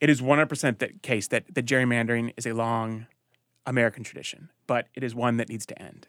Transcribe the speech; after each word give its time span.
It 0.00 0.08
is 0.08 0.22
100% 0.22 0.78
the 0.78 0.88
case 1.02 1.28
that, 1.28 1.44
that 1.54 1.66
gerrymandering 1.66 2.32
is 2.38 2.46
a 2.46 2.54
long 2.54 3.06
American 3.66 4.02
tradition, 4.02 4.48
but 4.66 4.88
it 4.94 5.04
is 5.04 5.14
one 5.14 5.36
that 5.36 5.50
needs 5.50 5.66
to 5.66 5.80
end. 5.80 6.06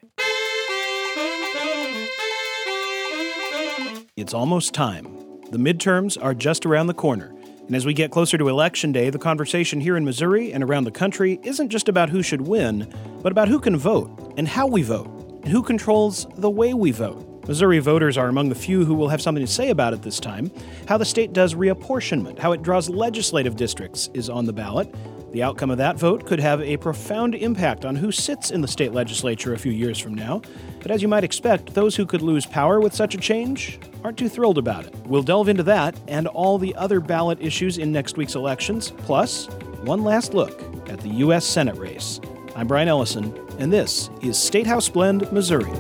It's 4.15 4.33
almost 4.33 4.73
time. 4.73 5.05
The 5.51 5.57
midterms 5.57 6.17
are 6.21 6.33
just 6.33 6.65
around 6.65 6.87
the 6.87 6.93
corner. 6.93 7.35
And 7.67 7.75
as 7.75 7.85
we 7.85 7.93
get 7.93 8.11
closer 8.11 8.37
to 8.37 8.47
Election 8.47 8.93
Day, 8.93 9.09
the 9.09 9.19
conversation 9.19 9.81
here 9.81 9.97
in 9.97 10.05
Missouri 10.05 10.53
and 10.53 10.63
around 10.63 10.85
the 10.85 10.91
country 10.91 11.39
isn't 11.43 11.69
just 11.69 11.89
about 11.89 12.09
who 12.09 12.23
should 12.23 12.41
win, 12.41 12.93
but 13.21 13.33
about 13.33 13.49
who 13.49 13.59
can 13.59 13.75
vote 13.75 14.33
and 14.37 14.47
how 14.47 14.67
we 14.67 14.83
vote 14.83 15.07
and 15.43 15.49
who 15.49 15.61
controls 15.61 16.27
the 16.37 16.49
way 16.49 16.73
we 16.73 16.91
vote. 16.91 17.30
Missouri 17.47 17.79
voters 17.79 18.17
are 18.17 18.27
among 18.27 18.49
the 18.49 18.55
few 18.55 18.85
who 18.85 18.93
will 18.93 19.09
have 19.09 19.21
something 19.21 19.45
to 19.45 19.51
say 19.51 19.69
about 19.71 19.93
it 19.93 20.01
this 20.01 20.19
time. 20.19 20.51
How 20.87 20.97
the 20.97 21.05
state 21.05 21.33
does 21.33 21.55
reapportionment, 21.55 22.37
how 22.37 22.51
it 22.51 22.61
draws 22.61 22.89
legislative 22.89 23.55
districts 23.55 24.09
is 24.13 24.29
on 24.29 24.45
the 24.45 24.53
ballot. 24.53 24.93
The 25.31 25.43
outcome 25.43 25.71
of 25.71 25.77
that 25.77 25.97
vote 25.97 26.25
could 26.25 26.39
have 26.39 26.61
a 26.61 26.77
profound 26.77 27.35
impact 27.35 27.85
on 27.85 27.95
who 27.95 28.11
sits 28.11 28.51
in 28.51 28.61
the 28.61 28.67
state 28.67 28.91
legislature 28.91 29.53
a 29.53 29.59
few 29.59 29.71
years 29.71 29.97
from 29.97 30.13
now. 30.13 30.41
But 30.81 30.91
as 30.91 31.01
you 31.01 31.07
might 31.07 31.23
expect, 31.23 31.73
those 31.73 31.95
who 31.95 32.05
could 32.05 32.21
lose 32.21 32.45
power 32.45 32.79
with 32.79 32.93
such 32.93 33.15
a 33.15 33.17
change 33.17 33.79
aren't 34.03 34.17
too 34.17 34.29
thrilled 34.29 34.57
about 34.57 34.85
it. 34.85 34.93
We'll 35.05 35.23
delve 35.23 35.47
into 35.47 35.63
that 35.63 35.95
and 36.07 36.27
all 36.27 36.57
the 36.57 36.75
other 36.75 36.99
ballot 36.99 37.39
issues 37.41 37.77
in 37.77 37.91
next 37.91 38.17
week's 38.17 38.35
elections, 38.35 38.91
plus 38.91 39.47
one 39.83 40.03
last 40.03 40.33
look 40.33 40.61
at 40.89 40.99
the 40.99 41.09
U.S. 41.09 41.45
Senate 41.45 41.77
race. 41.77 42.19
I'm 42.55 42.67
Brian 42.67 42.89
Ellison, 42.89 43.33
and 43.57 43.71
this 43.71 44.09
is 44.21 44.37
State 44.37 44.67
House 44.67 44.89
Blend, 44.89 45.31
Missouri. 45.31 45.71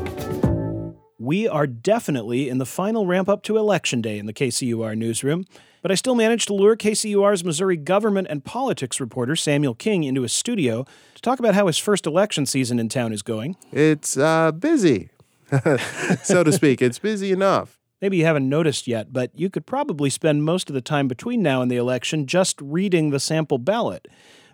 We 1.21 1.47
are 1.47 1.67
definitely 1.67 2.49
in 2.49 2.57
the 2.57 2.65
final 2.65 3.05
ramp 3.05 3.29
up 3.29 3.43
to 3.43 3.55
Election 3.55 4.01
Day 4.01 4.17
in 4.17 4.25
the 4.25 4.33
KCUR 4.33 4.97
newsroom, 4.97 5.45
but 5.83 5.91
I 5.91 5.93
still 5.93 6.15
managed 6.15 6.47
to 6.47 6.55
lure 6.55 6.75
KCUR's 6.75 7.43
Missouri 7.43 7.77
government 7.77 8.27
and 8.31 8.43
politics 8.43 8.99
reporter 8.99 9.35
Samuel 9.35 9.75
King 9.75 10.03
into 10.03 10.23
his 10.23 10.33
studio 10.33 10.83
to 11.13 11.21
talk 11.21 11.37
about 11.37 11.53
how 11.53 11.67
his 11.67 11.77
first 11.77 12.07
election 12.07 12.47
season 12.47 12.79
in 12.79 12.89
town 12.89 13.13
is 13.13 13.21
going. 13.21 13.55
It's 13.71 14.17
uh, 14.17 14.51
busy, 14.51 15.11
so 16.23 16.43
to 16.43 16.51
speak. 16.51 16.81
It's 16.81 16.97
busy 16.97 17.31
enough. 17.31 17.77
Maybe 18.01 18.17
you 18.17 18.25
haven't 18.25 18.49
noticed 18.49 18.87
yet, 18.87 19.13
but 19.13 19.29
you 19.35 19.51
could 19.51 19.67
probably 19.67 20.09
spend 20.09 20.43
most 20.43 20.71
of 20.71 20.73
the 20.73 20.81
time 20.81 21.07
between 21.07 21.43
now 21.43 21.61
and 21.61 21.69
the 21.69 21.77
election 21.77 22.25
just 22.25 22.59
reading 22.59 23.11
the 23.11 23.19
sample 23.19 23.59
ballot. 23.59 24.07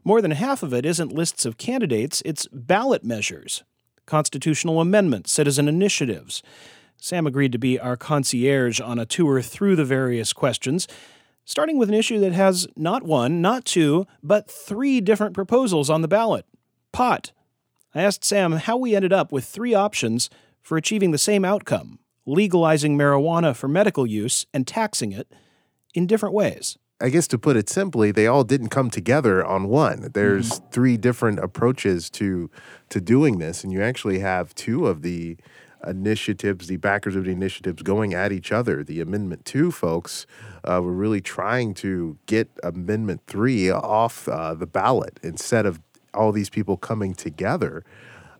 More 0.03 0.21
than 0.21 0.31
half 0.31 0.63
of 0.63 0.73
it 0.73 0.85
isn't 0.85 1.13
lists 1.13 1.45
of 1.45 1.57
candidates, 1.57 2.21
it's 2.25 2.45
ballot 2.51 3.05
measures, 3.05 3.63
constitutional 4.07 4.81
amendments, 4.81 5.31
citizen 5.31 5.67
initiatives. 5.67 6.41
Sam 6.97 7.27
agreed 7.27 7.51
to 7.51 7.59
be 7.59 7.79
our 7.79 7.95
concierge 7.95 8.81
on 8.81 8.97
a 8.97 9.05
tour 9.05 9.41
through 9.43 9.75
the 9.75 9.85
various 9.85 10.33
questions, 10.33 10.87
starting 11.45 11.77
with 11.77 11.89
an 11.89 11.95
issue 11.95 12.19
that 12.21 12.33
has 12.33 12.67
not 12.75 13.03
one, 13.03 13.39
not 13.39 13.65
two, 13.65 14.07
but 14.23 14.49
three 14.49 14.99
different 14.99 15.35
proposals 15.35 15.89
on 15.89 16.01
the 16.01 16.07
ballot 16.07 16.45
pot. 16.91 17.31
I 17.93 18.01
asked 18.01 18.25
Sam 18.25 18.53
how 18.53 18.77
we 18.77 18.95
ended 18.95 19.13
up 19.13 19.31
with 19.31 19.45
three 19.45 19.75
options 19.75 20.31
for 20.61 20.77
achieving 20.77 21.11
the 21.11 21.17
same 21.19 21.45
outcome 21.45 21.99
legalizing 22.27 22.97
marijuana 22.97 23.55
for 23.55 23.67
medical 23.67 24.05
use 24.05 24.45
and 24.53 24.67
taxing 24.67 25.13
it 25.13 25.31
in 25.93 26.05
different 26.05 26.35
ways. 26.35 26.77
I 26.99 27.09
guess 27.09 27.27
to 27.27 27.37
put 27.37 27.57
it 27.57 27.69
simply, 27.69 28.11
they 28.11 28.25
all 28.25 28.43
didn't 28.43 28.69
come 28.69 28.89
together 28.89 29.45
on 29.45 29.67
one. 29.67 30.09
There's 30.13 30.53
mm-hmm. 30.53 30.69
three 30.71 30.97
different 30.97 31.39
approaches 31.39 32.09
to 32.11 32.49
to 32.89 33.01
doing 33.01 33.37
this, 33.37 33.63
and 33.63 33.71
you 33.71 33.83
actually 33.83 34.19
have 34.19 34.55
two 34.55 34.87
of 34.87 35.03
the 35.03 35.37
initiatives, 35.85 36.67
the 36.67 36.77
backers 36.77 37.15
of 37.15 37.25
the 37.25 37.31
initiatives, 37.31 37.83
going 37.83 38.15
at 38.15 38.31
each 38.31 38.51
other. 38.51 38.83
The 38.83 38.99
Amendment 38.99 39.45
Two 39.45 39.71
folks 39.71 40.25
uh, 40.63 40.81
were 40.83 40.93
really 40.93 41.21
trying 41.21 41.75
to 41.75 42.17
get 42.25 42.49
Amendment 42.63 43.21
Three 43.27 43.69
off 43.69 44.27
uh, 44.27 44.55
the 44.55 44.67
ballot 44.67 45.19
instead 45.21 45.67
of 45.67 45.79
all 46.15 46.31
these 46.31 46.49
people 46.49 46.77
coming 46.77 47.13
together 47.13 47.83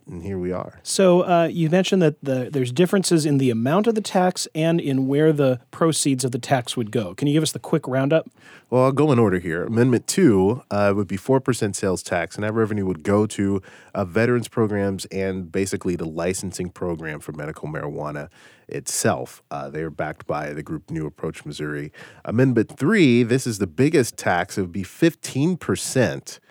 and 0.09 0.23
here 0.23 0.39
we 0.39 0.52
are. 0.52 0.80
So 0.83 1.22
uh, 1.22 1.50
you 1.52 1.69
mentioned 1.69 2.02
that 2.02 2.16
the, 2.23 2.50
there's 2.52 2.72
differences 2.72 3.26
in 3.26 3.37
the 3.37 3.49
amount 3.49 3.87
of 3.87 3.95
the 3.95 4.02
tax 4.02 4.48
and 4.55 4.80
in 4.80 5.08
where 5.08 5.33
the 5.33 5.59
proceeds 5.71 6.23
of 6.23 6.31
the 6.31 6.39
tax 6.39 6.76
would 6.77 6.92
go. 6.92 7.14
Can 7.14 7.27
you 7.27 7.33
give 7.33 7.43
us 7.43 7.52
the 7.52 7.59
quick 7.59 7.87
roundup? 7.87 8.30
Well, 8.70 8.83
I'll 8.83 8.92
go 8.92 9.11
in 9.11 9.20
order 9.20 9.39
here. 9.39 9.64
Amendment 9.64 10.08
two 10.08 10.64
uh, 10.71 10.93
would 10.95 11.08
be 11.08 11.17
four 11.17 11.39
percent 11.39 11.76
sales 11.76 12.04
tax, 12.04 12.36
and 12.36 12.43
that 12.43 12.54
revenue 12.54 12.86
would 12.86 13.04
go 13.04 13.26
to 13.27 13.61
uh, 13.93 14.04
veterans 14.05 14.48
programs 14.48 15.05
and 15.05 15.52
basically 15.52 15.95
the 15.95 16.08
licensing 16.08 16.70
program 16.70 17.20
for 17.20 17.31
medical 17.31 17.70
marijuana 17.70 18.30
itself. 18.67 19.42
Uh, 19.49 19.70
they 19.70 19.81
are 19.81 19.89
backed 19.89 20.27
by 20.27 20.52
the 20.52 20.61
group 20.61 20.92
New 20.92 21.05
Approach 21.05 21.45
Missouri. 21.45 21.93
Amendment 22.26 22.77
three, 22.77 23.23
this 23.23 23.48
is 23.48 23.60
the 23.60 23.67
biggest 23.67 24.17
tax. 24.17 24.58
It 24.58 24.61
would 24.61 24.73
be 24.73 24.83
fifteen 24.83 25.55
percent 25.55 26.42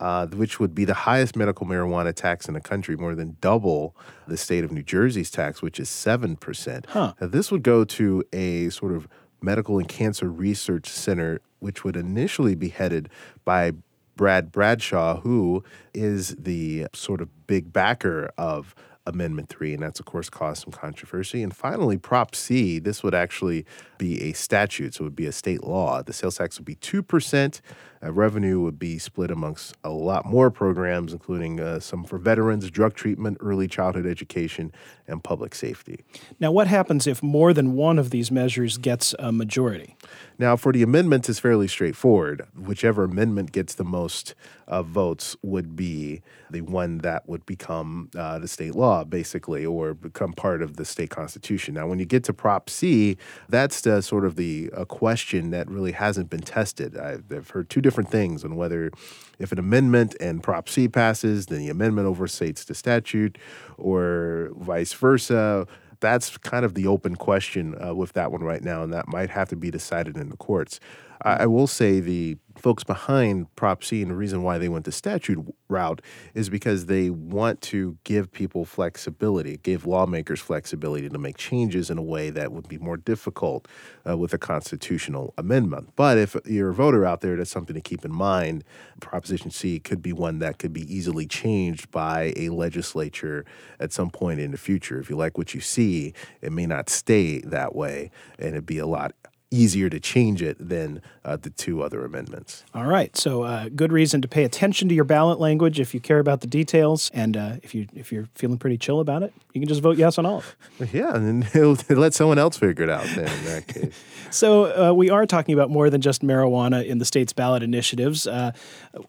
uh, 0.00 0.26
which 0.28 0.60
would 0.60 0.74
be 0.74 0.84
the 0.84 0.94
highest 0.94 1.36
medical 1.36 1.66
marijuana 1.66 2.14
tax 2.14 2.48
in 2.48 2.54
the 2.54 2.60
country, 2.60 2.96
more 2.96 3.14
than 3.14 3.36
double 3.40 3.96
the 4.26 4.36
state 4.36 4.64
of 4.64 4.72
New 4.72 4.82
Jersey's 4.82 5.30
tax, 5.30 5.62
which 5.62 5.80
is 5.80 5.88
7%. 5.88 6.86
Huh. 6.86 7.14
Now, 7.20 7.26
this 7.26 7.50
would 7.50 7.62
go 7.62 7.84
to 7.84 8.24
a 8.32 8.68
sort 8.70 8.92
of 8.92 9.08
medical 9.40 9.78
and 9.78 9.88
cancer 9.88 10.30
research 10.30 10.88
center, 10.88 11.40
which 11.60 11.84
would 11.84 11.96
initially 11.96 12.54
be 12.54 12.68
headed 12.68 13.08
by 13.44 13.72
Brad 14.16 14.50
Bradshaw, 14.50 15.20
who 15.20 15.62
is 15.94 16.34
the 16.36 16.86
sort 16.92 17.20
of 17.20 17.46
big 17.46 17.72
backer 17.72 18.30
of 18.36 18.74
Amendment 19.08 19.48
3, 19.48 19.74
and 19.74 19.82
that's, 19.82 19.98
of 20.00 20.06
course, 20.06 20.28
caused 20.28 20.64
some 20.64 20.72
controversy. 20.72 21.42
And 21.42 21.54
finally, 21.54 21.96
Prop 21.96 22.34
C, 22.34 22.78
this 22.78 23.02
would 23.02 23.14
actually 23.14 23.64
be 23.96 24.22
a 24.22 24.32
statute, 24.34 24.94
so 24.94 25.02
it 25.02 25.04
would 25.04 25.16
be 25.16 25.26
a 25.26 25.32
state 25.32 25.64
law. 25.64 26.02
The 26.02 26.12
sales 26.12 26.36
tax 26.36 26.58
would 26.58 26.66
be 26.66 26.76
2%. 26.76 27.60
Uh, 28.02 28.12
revenue 28.12 28.60
would 28.60 28.78
be 28.78 28.98
split 28.98 29.30
amongst 29.30 29.76
a 29.82 29.90
lot 29.90 30.24
more 30.24 30.50
programs, 30.50 31.12
including 31.12 31.60
uh, 31.60 31.80
some 31.80 32.04
for 32.04 32.18
veterans, 32.18 32.70
drug 32.70 32.94
treatment, 32.94 33.36
early 33.40 33.66
childhood 33.66 34.06
education, 34.06 34.72
and 35.06 35.24
public 35.24 35.54
safety. 35.54 36.04
Now, 36.38 36.52
what 36.52 36.66
happens 36.66 37.06
if 37.06 37.22
more 37.22 37.52
than 37.52 37.74
one 37.74 37.98
of 37.98 38.10
these 38.10 38.30
measures 38.30 38.78
gets 38.78 39.14
a 39.18 39.32
majority? 39.32 39.96
Now, 40.38 40.56
for 40.56 40.72
the 40.72 40.82
amendments, 40.82 41.28
it's 41.28 41.40
fairly 41.40 41.66
straightforward. 41.66 42.46
Whichever 42.56 43.04
amendment 43.04 43.52
gets 43.52 43.74
the 43.74 43.84
most 43.84 44.34
uh, 44.68 44.82
votes 44.82 45.36
would 45.42 45.74
be 45.74 46.22
the 46.50 46.60
one 46.60 46.98
that 46.98 47.28
would 47.28 47.44
become 47.46 48.10
uh, 48.16 48.38
the 48.38 48.46
state 48.46 48.74
law, 48.74 49.02
basically, 49.04 49.66
or 49.66 49.94
become 49.94 50.32
part 50.32 50.62
of 50.62 50.76
the 50.76 50.84
state 50.84 51.10
constitution. 51.10 51.74
Now, 51.74 51.86
when 51.88 51.98
you 51.98 52.04
get 52.04 52.22
to 52.24 52.32
Prop 52.32 52.70
C, 52.70 53.16
that's 53.48 53.80
the, 53.80 54.00
sort 54.02 54.24
of 54.24 54.36
the 54.36 54.70
a 54.72 54.86
question 54.86 55.50
that 55.50 55.68
really 55.68 55.92
hasn't 55.92 56.30
been 56.30 56.40
tested. 56.40 56.96
I've, 56.96 57.24
I've 57.32 57.50
heard 57.50 57.68
two 57.68 57.80
different 57.88 58.10
things 58.10 58.44
on 58.44 58.54
whether 58.56 58.90
if 59.38 59.50
an 59.52 59.58
amendment 59.58 60.14
and 60.20 60.42
Prop 60.42 60.68
C 60.68 60.88
passes, 60.88 61.46
then 61.46 61.60
the 61.60 61.70
amendment 61.70 62.06
overstates 62.06 62.66
the 62.66 62.74
statute, 62.74 63.38
or 63.78 64.50
vice 64.56 64.92
versa 64.92 65.66
that's 66.00 66.36
kind 66.38 66.64
of 66.64 66.74
the 66.74 66.86
open 66.86 67.16
question 67.16 67.74
uh, 67.82 67.94
with 67.94 68.12
that 68.12 68.30
one 68.30 68.42
right 68.42 68.62
now, 68.62 68.82
and 68.82 68.92
that 68.92 69.08
might 69.08 69.30
have 69.30 69.48
to 69.48 69.56
be 69.56 69.70
decided 69.70 70.16
in 70.16 70.28
the 70.28 70.36
courts. 70.36 70.80
I, 71.22 71.42
I 71.42 71.46
will 71.46 71.66
say 71.66 72.00
the 72.00 72.36
folks 72.58 72.84
behind 72.84 73.54
Prop 73.56 73.84
C 73.84 74.02
and 74.02 74.10
the 74.10 74.16
reason 74.16 74.42
why 74.42 74.58
they 74.58 74.68
went 74.68 74.84
the 74.84 74.92
statute 74.92 75.38
route 75.68 76.02
is 76.34 76.48
because 76.48 76.86
they 76.86 77.10
want 77.10 77.60
to 77.60 77.96
give 78.04 78.32
people 78.32 78.64
flexibility, 78.64 79.58
give 79.58 79.86
lawmakers 79.86 80.40
flexibility 80.40 81.08
to 81.08 81.18
make 81.18 81.36
changes 81.36 81.90
in 81.90 81.98
a 81.98 82.02
way 82.02 82.30
that 82.30 82.52
would 82.52 82.68
be 82.68 82.78
more 82.78 82.96
difficult 82.96 83.68
uh, 84.08 84.16
with 84.16 84.34
a 84.34 84.38
constitutional 84.38 85.34
amendment. 85.38 85.90
But 85.96 86.18
if 86.18 86.36
you're 86.44 86.70
a 86.70 86.74
voter 86.74 87.04
out 87.04 87.20
there, 87.20 87.36
that's 87.36 87.50
something 87.50 87.74
to 87.74 87.80
keep 87.80 88.04
in 88.04 88.12
mind. 88.12 88.64
Proposition 89.00 89.50
C 89.50 89.78
could 89.78 90.02
be 90.02 90.12
one 90.12 90.38
that 90.40 90.58
could 90.58 90.72
be 90.72 90.92
easily 90.92 91.26
changed 91.26 91.90
by 91.90 92.32
a 92.36 92.48
legislature 92.48 93.44
at 93.78 93.92
some 93.92 94.10
point 94.10 94.40
in 94.40 94.50
the 94.50 94.58
future. 94.58 94.98
If 94.98 95.10
you 95.10 95.16
like 95.16 95.38
what 95.38 95.54
you 95.54 95.60
see, 95.60 96.12
it 96.40 96.52
may 96.52 96.66
not 96.66 96.88
stay 96.88 97.40
that 97.40 97.74
way, 97.74 98.10
and 98.38 98.48
it'd 98.48 98.66
be 98.66 98.78
a 98.78 98.86
lot 98.86 99.12
easier 99.50 99.88
to 99.88 99.98
change 99.98 100.42
it 100.42 100.56
than 100.58 101.00
uh, 101.24 101.36
the 101.36 101.50
two 101.50 101.82
other 101.82 102.04
amendments. 102.04 102.64
All 102.74 102.84
right, 102.84 103.16
so 103.16 103.42
uh, 103.42 103.68
good 103.74 103.92
reason 103.92 104.20
to 104.22 104.28
pay 104.28 104.44
attention 104.44 104.88
to 104.88 104.94
your 104.94 105.04
ballot 105.04 105.40
language 105.40 105.80
if 105.80 105.94
you 105.94 106.00
care 106.00 106.18
about 106.18 106.40
the 106.40 106.46
details, 106.46 107.10
and 107.14 107.36
uh, 107.36 107.56
if 107.62 107.74
you 107.74 107.86
if 107.94 108.12
you're 108.12 108.28
feeling 108.34 108.58
pretty 108.58 108.76
chill 108.76 109.00
about 109.00 109.22
it, 109.22 109.32
you 109.52 109.60
can 109.60 109.68
just 109.68 109.80
vote 109.80 109.96
yes 109.96 110.18
on 110.18 110.26
all. 110.26 110.38
Of 110.38 110.56
it. 110.80 110.88
Yeah, 110.98 111.14
and 111.14 111.42
then 111.44 111.76
let 111.90 112.14
someone 112.14 112.38
else 112.38 112.56
figure 112.56 112.84
it 112.84 112.90
out. 112.90 113.04
Then 113.04 113.28
in 113.28 113.44
that 113.44 113.66
case. 113.68 113.94
so 114.30 114.90
uh, 114.90 114.92
we 114.92 115.10
are 115.10 115.26
talking 115.26 115.54
about 115.54 115.70
more 115.70 115.90
than 115.90 116.00
just 116.00 116.22
marijuana 116.22 116.84
in 116.84 116.98
the 116.98 117.04
state's 117.04 117.32
ballot 117.32 117.62
initiatives, 117.62 118.26
uh, 118.26 118.52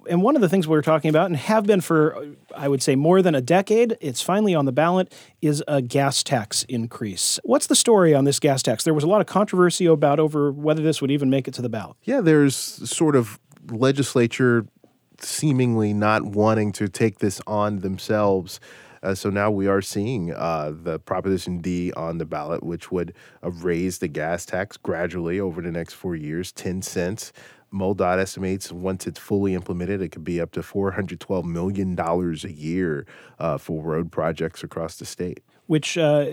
and 0.09 0.21
one 0.21 0.35
of 0.35 0.41
the 0.41 0.49
things 0.49 0.67
we're 0.67 0.81
talking 0.81 1.09
about 1.09 1.27
and 1.27 1.37
have 1.37 1.65
been 1.65 1.81
for 1.81 2.27
I 2.55 2.67
would 2.67 2.81
say 2.81 2.95
more 2.95 3.21
than 3.21 3.35
a 3.35 3.41
decade, 3.41 3.97
it's 4.01 4.21
finally 4.21 4.55
on 4.55 4.65
the 4.65 4.71
ballot, 4.71 5.13
is 5.41 5.63
a 5.67 5.81
gas 5.81 6.23
tax 6.23 6.63
increase. 6.63 7.39
What's 7.43 7.67
the 7.67 7.75
story 7.75 8.13
on 8.13 8.25
this 8.25 8.39
gas 8.39 8.61
tax? 8.61 8.83
There 8.83 8.93
was 8.93 9.03
a 9.03 9.07
lot 9.07 9.21
of 9.21 9.27
controversy 9.27 9.85
about 9.85 10.19
over 10.19 10.28
whether 10.29 10.81
this 10.81 11.01
would 11.01 11.11
even 11.11 11.29
make 11.29 11.47
it 11.47 11.53
to 11.55 11.61
the 11.61 11.69
ballot. 11.69 11.97
Yeah, 12.03 12.21
there's 12.21 12.55
sort 12.55 13.15
of 13.15 13.39
legislature 13.69 14.65
seemingly 15.19 15.93
not 15.93 16.23
wanting 16.23 16.71
to 16.73 16.87
take 16.87 17.19
this 17.19 17.41
on 17.45 17.79
themselves. 17.79 18.59
Uh, 19.01 19.15
so 19.15 19.29
now 19.29 19.49
we 19.49 19.67
are 19.67 19.81
seeing 19.81 20.33
uh, 20.33 20.73
the 20.73 20.99
Proposition 20.99 21.59
D 21.59 21.93
on 21.93 22.17
the 22.17 22.25
ballot, 22.25 22.63
which 22.63 22.91
would 22.91 23.13
uh, 23.43 23.51
raise 23.51 23.99
the 23.99 24.07
gas 24.07 24.45
tax 24.45 24.77
gradually 24.77 25.39
over 25.39 25.61
the 25.61 25.71
next 25.71 25.93
four 25.93 26.15
years, 26.15 26.51
10 26.51 26.81
cents 26.81 27.31
MoDOT 27.73 28.17
estimates 28.17 28.71
once 28.71 29.05
it's 29.05 29.19
fully 29.19 29.53
implemented, 29.53 30.01
it 30.01 30.09
could 30.09 30.23
be 30.23 30.41
up 30.41 30.51
to 30.53 30.61
$412 30.61 31.43
million 31.43 31.99
a 31.99 32.33
year 32.47 33.05
uh, 33.37 33.57
for 33.57 33.83
road 33.83 34.11
projects 34.11 34.63
across 34.63 34.97
the 34.97 35.05
state 35.05 35.43
which 35.69 35.99
uh, 35.99 36.25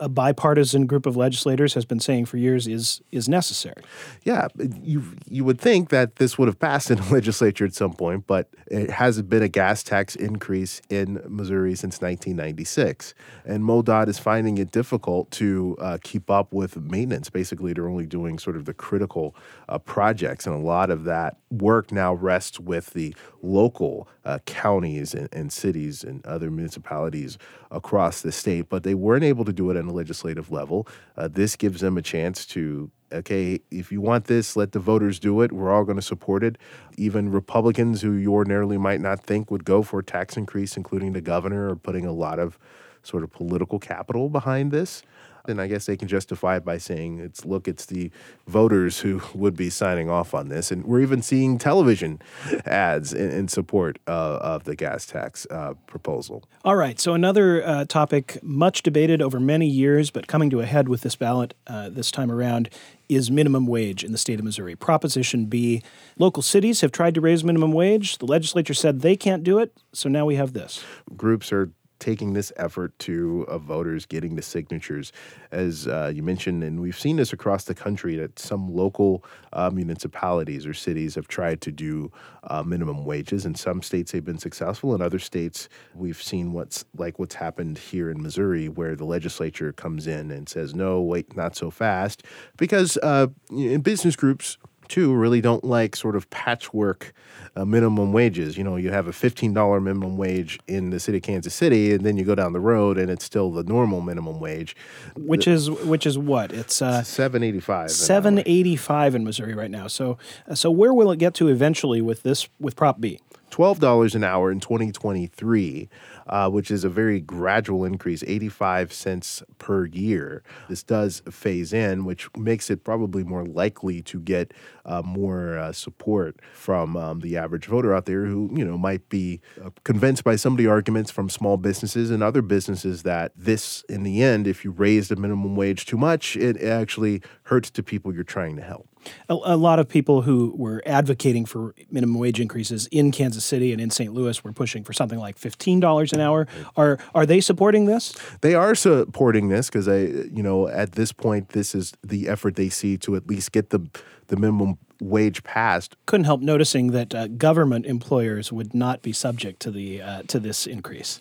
a 0.00 0.08
bipartisan 0.08 0.86
group 0.86 1.06
of 1.06 1.16
legislators 1.16 1.74
has 1.74 1.84
been 1.84 2.00
saying 2.00 2.26
for 2.26 2.36
years 2.36 2.66
is 2.66 3.00
is 3.10 3.28
necessary. 3.28 3.82
Yeah, 4.24 4.48
you 4.82 5.02
you 5.28 5.44
would 5.44 5.60
think 5.60 5.90
that 5.90 6.16
this 6.16 6.38
would 6.38 6.48
have 6.48 6.58
passed 6.58 6.90
in 6.90 6.98
the 6.98 7.04
legislature 7.12 7.64
at 7.64 7.74
some 7.74 7.92
point, 7.92 8.26
but 8.26 8.48
it 8.66 8.90
hasn't 8.90 9.28
been 9.28 9.42
a 9.42 9.48
gas 9.48 9.82
tax 9.82 10.16
increase 10.16 10.80
in 10.88 11.20
Missouri 11.28 11.74
since 11.74 12.00
1996, 12.00 13.14
and 13.44 13.62
MoDOT 13.62 14.08
is 14.08 14.18
finding 14.18 14.58
it 14.58 14.70
difficult 14.70 15.30
to 15.32 15.76
uh, 15.80 15.98
keep 16.02 16.30
up 16.30 16.52
with 16.52 16.76
maintenance. 16.76 17.30
Basically, 17.30 17.72
they're 17.72 17.88
only 17.88 18.06
doing 18.06 18.38
sort 18.38 18.56
of 18.56 18.64
the 18.64 18.74
critical 18.74 19.34
uh, 19.68 19.78
projects, 19.78 20.46
and 20.46 20.54
a 20.54 20.58
lot 20.58 20.90
of 20.90 21.04
that 21.04 21.36
work 21.50 21.92
now 21.92 22.14
rests 22.14 22.58
with 22.58 22.90
the 22.90 23.14
local 23.42 24.08
uh, 24.24 24.38
counties 24.46 25.14
and, 25.14 25.28
and 25.32 25.52
cities 25.52 26.04
and 26.04 26.24
other 26.24 26.50
municipalities 26.50 27.38
across 27.70 28.22
the 28.22 28.32
state, 28.32 28.68
but 28.68 28.82
they 28.82 28.94
weren't 28.94 29.24
able 29.24 29.44
to 29.44 29.52
do 29.52 29.70
it 29.70 29.71
on 29.76 29.88
a 29.88 29.92
legislative 29.92 30.50
level. 30.50 30.86
Uh, 31.16 31.28
this 31.28 31.56
gives 31.56 31.80
them 31.80 31.96
a 31.96 32.02
chance 32.02 32.46
to 32.46 32.90
okay, 33.12 33.60
if 33.70 33.92
you 33.92 34.00
want 34.00 34.24
this, 34.24 34.56
let 34.56 34.72
the 34.72 34.78
voters 34.78 35.18
do 35.18 35.42
it. 35.42 35.52
We're 35.52 35.70
all 35.70 35.84
going 35.84 35.96
to 35.96 36.02
support 36.02 36.42
it. 36.42 36.56
Even 36.96 37.30
Republicans 37.30 38.00
who 38.00 38.12
you 38.12 38.32
ordinarily 38.32 38.78
might 38.78 39.00
not 39.00 39.22
think 39.22 39.50
would 39.50 39.64
go 39.64 39.82
for 39.82 40.00
a 40.00 40.04
tax 40.04 40.36
increase, 40.36 40.76
including 40.76 41.12
the 41.12 41.20
governor, 41.20 41.68
are 41.68 41.76
putting 41.76 42.06
a 42.06 42.12
lot 42.12 42.38
of 42.38 42.58
sort 43.02 43.22
of 43.22 43.30
political 43.30 43.78
capital 43.78 44.28
behind 44.28 44.70
this. 44.70 45.02
And 45.46 45.60
I 45.60 45.66
guess 45.66 45.86
they 45.86 45.96
can 45.96 46.08
justify 46.08 46.56
it 46.56 46.64
by 46.64 46.78
saying 46.78 47.18
it's 47.18 47.44
look, 47.44 47.66
it's 47.66 47.86
the 47.86 48.10
voters 48.46 49.00
who 49.00 49.20
would 49.34 49.56
be 49.56 49.70
signing 49.70 50.08
off 50.08 50.34
on 50.34 50.48
this, 50.48 50.70
and 50.70 50.84
we're 50.84 51.00
even 51.00 51.22
seeing 51.22 51.58
television 51.58 52.20
ads 52.66 53.12
in, 53.12 53.30
in 53.30 53.48
support 53.48 53.98
uh, 54.06 54.38
of 54.40 54.64
the 54.64 54.76
gas 54.76 55.06
tax 55.06 55.46
uh, 55.50 55.74
proposal. 55.86 56.44
All 56.64 56.76
right, 56.76 57.00
so 57.00 57.14
another 57.14 57.66
uh, 57.66 57.84
topic 57.84 58.38
much 58.42 58.82
debated 58.82 59.20
over 59.20 59.40
many 59.40 59.66
years, 59.66 60.10
but 60.10 60.26
coming 60.26 60.50
to 60.50 60.60
a 60.60 60.66
head 60.66 60.88
with 60.88 61.00
this 61.00 61.16
ballot 61.16 61.54
uh, 61.66 61.88
this 61.88 62.10
time 62.10 62.30
around 62.30 62.70
is 63.08 63.30
minimum 63.30 63.66
wage 63.66 64.02
in 64.04 64.12
the 64.12 64.18
state 64.18 64.38
of 64.38 64.44
Missouri. 64.44 64.74
Proposition 64.74 65.46
B. 65.46 65.82
Local 66.18 66.42
cities 66.42 66.80
have 66.80 66.92
tried 66.92 67.14
to 67.14 67.20
raise 67.20 67.44
minimum 67.44 67.72
wage. 67.72 68.18
The 68.18 68.26
legislature 68.26 68.74
said 68.74 69.00
they 69.00 69.16
can't 69.16 69.44
do 69.44 69.58
it, 69.58 69.72
so 69.92 70.08
now 70.08 70.24
we 70.24 70.36
have 70.36 70.52
this. 70.52 70.82
Groups 71.16 71.52
are 71.52 71.70
taking 72.02 72.32
this 72.32 72.52
effort 72.56 72.98
to 72.98 73.46
uh, 73.48 73.56
voters 73.58 74.06
getting 74.06 74.34
the 74.34 74.42
signatures, 74.42 75.12
as 75.52 75.86
uh, 75.86 76.10
you 76.12 76.20
mentioned, 76.20 76.64
and 76.64 76.80
we've 76.80 76.98
seen 76.98 77.14
this 77.14 77.32
across 77.32 77.62
the 77.62 77.76
country 77.76 78.16
that 78.16 78.40
some 78.40 78.74
local 78.74 79.24
uh, 79.52 79.70
municipalities 79.70 80.66
or 80.66 80.74
cities 80.74 81.14
have 81.14 81.28
tried 81.28 81.60
to 81.60 81.70
do 81.70 82.10
uh, 82.42 82.60
minimum 82.64 83.04
wages. 83.04 83.46
In 83.46 83.54
some 83.54 83.82
states, 83.82 84.10
they've 84.10 84.24
been 84.24 84.36
successful. 84.36 84.96
In 84.96 85.00
other 85.00 85.20
states, 85.20 85.68
we've 85.94 86.20
seen 86.20 86.52
what's 86.52 86.84
like 86.96 87.20
what's 87.20 87.36
happened 87.36 87.78
here 87.78 88.10
in 88.10 88.20
Missouri, 88.20 88.68
where 88.68 88.96
the 88.96 89.04
legislature 89.04 89.72
comes 89.72 90.08
in 90.08 90.32
and 90.32 90.48
says, 90.48 90.74
"No, 90.74 91.00
wait, 91.00 91.36
not 91.36 91.54
so 91.54 91.70
fast," 91.70 92.24
because 92.56 92.96
uh, 92.96 93.28
in 93.48 93.80
business 93.80 94.16
groups 94.16 94.58
too 94.92 95.14
really 95.14 95.40
don't 95.40 95.64
like 95.64 95.96
sort 95.96 96.14
of 96.14 96.28
patchwork 96.28 97.14
uh, 97.56 97.64
minimum 97.64 98.12
wages. 98.12 98.58
You 98.58 98.64
know, 98.64 98.76
you 98.76 98.90
have 98.90 99.08
a 99.08 99.10
$15 99.10 99.82
minimum 99.82 100.18
wage 100.18 100.60
in 100.68 100.90
the 100.90 101.00
city 101.00 101.16
of 101.16 101.24
Kansas 101.24 101.54
City, 101.54 101.94
and 101.94 102.04
then 102.04 102.18
you 102.18 102.24
go 102.24 102.34
down 102.34 102.52
the 102.52 102.60
road 102.60 102.98
and 102.98 103.10
it's 103.10 103.24
still 103.24 103.50
the 103.50 103.62
normal 103.62 104.02
minimum 104.02 104.38
wage. 104.38 104.76
Which 105.16 105.48
is 105.48 105.70
which 105.70 106.06
is 106.06 106.18
what? 106.18 106.52
It's 106.52 106.82
uh, 106.82 107.02
785. 107.02 107.90
785 107.90 109.14
in 109.14 109.24
Missouri 109.24 109.54
right 109.54 109.70
now. 109.70 109.86
So 109.86 110.18
so 110.54 110.70
where 110.70 110.92
will 110.92 111.10
it 111.10 111.18
get 111.18 111.32
to 111.34 111.48
eventually 111.48 112.02
with 112.02 112.22
this 112.22 112.48
with 112.60 112.76
Prop 112.76 113.00
B? 113.00 113.18
$12 113.50 114.14
an 114.14 114.24
hour 114.24 114.50
in 114.50 114.60
2023 114.60 115.88
uh, 116.26 116.48
which 116.50 116.70
is 116.70 116.84
a 116.84 116.88
very 116.88 117.20
gradual 117.20 117.84
increase, 117.84 118.22
85 118.26 118.92
cents 118.92 119.42
per 119.58 119.86
year. 119.86 120.42
This 120.68 120.82
does 120.82 121.22
phase 121.30 121.72
in, 121.72 122.04
which 122.04 122.28
makes 122.36 122.70
it 122.70 122.84
probably 122.84 123.24
more 123.24 123.44
likely 123.44 124.02
to 124.02 124.20
get 124.20 124.52
uh, 124.84 125.02
more 125.02 125.58
uh, 125.58 125.72
support 125.72 126.36
from 126.52 126.96
um, 126.96 127.20
the 127.20 127.36
average 127.36 127.66
voter 127.66 127.94
out 127.94 128.06
there 128.06 128.26
who, 128.26 128.50
you 128.54 128.64
know, 128.64 128.76
might 128.76 129.08
be 129.08 129.40
uh, 129.64 129.70
convinced 129.84 130.24
by 130.24 130.36
some 130.36 130.54
of 130.54 130.58
the 130.58 130.66
arguments 130.66 131.10
from 131.10 131.28
small 131.28 131.56
businesses 131.56 132.10
and 132.10 132.22
other 132.22 132.42
businesses 132.42 133.02
that 133.02 133.32
this, 133.36 133.84
in 133.88 134.02
the 134.02 134.22
end, 134.22 134.46
if 134.46 134.64
you 134.64 134.70
raise 134.70 135.08
the 135.08 135.16
minimum 135.16 135.56
wage 135.56 135.86
too 135.86 135.96
much, 135.96 136.36
it 136.36 136.60
actually 136.62 137.22
hurts 137.52 137.70
to 137.70 137.82
people 137.82 138.14
you're 138.14 138.24
trying 138.24 138.56
to 138.56 138.62
help. 138.62 138.88
A, 139.28 139.34
a, 139.34 139.56
lot 139.56 139.78
of 139.78 139.86
people 139.86 140.22
who 140.22 140.54
were 140.56 140.82
advocating 140.86 141.44
for 141.44 141.74
minimum 141.90 142.18
wage 142.18 142.40
increases 142.40 142.86
in 142.86 143.12
Kansas 143.12 143.44
City 143.44 143.70
and 143.72 143.80
in 143.80 143.90
St. 143.90 144.10
Louis 144.14 144.42
were 144.42 144.54
pushing 144.54 144.84
for 144.84 144.94
something 144.94 145.18
like 145.18 145.36
fifteen 145.36 145.78
dollars 145.78 146.14
an 146.14 146.20
hour. 146.20 146.46
Are 146.76 146.98
are 147.14 147.26
they 147.26 147.42
supporting 147.42 147.84
this? 147.84 148.14
They 148.40 148.54
are 148.54 148.74
supporting 148.74 149.48
this 149.48 149.68
because 149.68 149.86
I, 149.86 149.98
you 149.98 150.42
know, 150.42 150.66
at 150.66 150.92
this 150.92 151.12
point, 151.12 151.50
this 151.50 151.74
is 151.74 151.92
the 152.02 152.26
effort 152.26 152.56
they 152.56 152.70
see 152.70 152.96
to 152.98 153.16
at 153.16 153.26
least 153.26 153.52
get 153.52 153.68
the 153.68 153.86
the 154.28 154.36
minimum 154.36 154.78
wage 155.02 155.42
passed. 155.42 155.96
Couldn't 156.06 156.24
help 156.24 156.40
noticing 156.40 156.92
that 156.92 157.14
uh, 157.14 157.28
government 157.28 157.86
employers 157.86 158.52
would 158.52 158.74
not 158.74 159.02
be 159.02 159.12
subject 159.12 159.60
to 159.60 159.70
the 159.70 160.00
uh, 160.00 160.22
to 160.28 160.38
this 160.38 160.66
increase. 160.66 161.20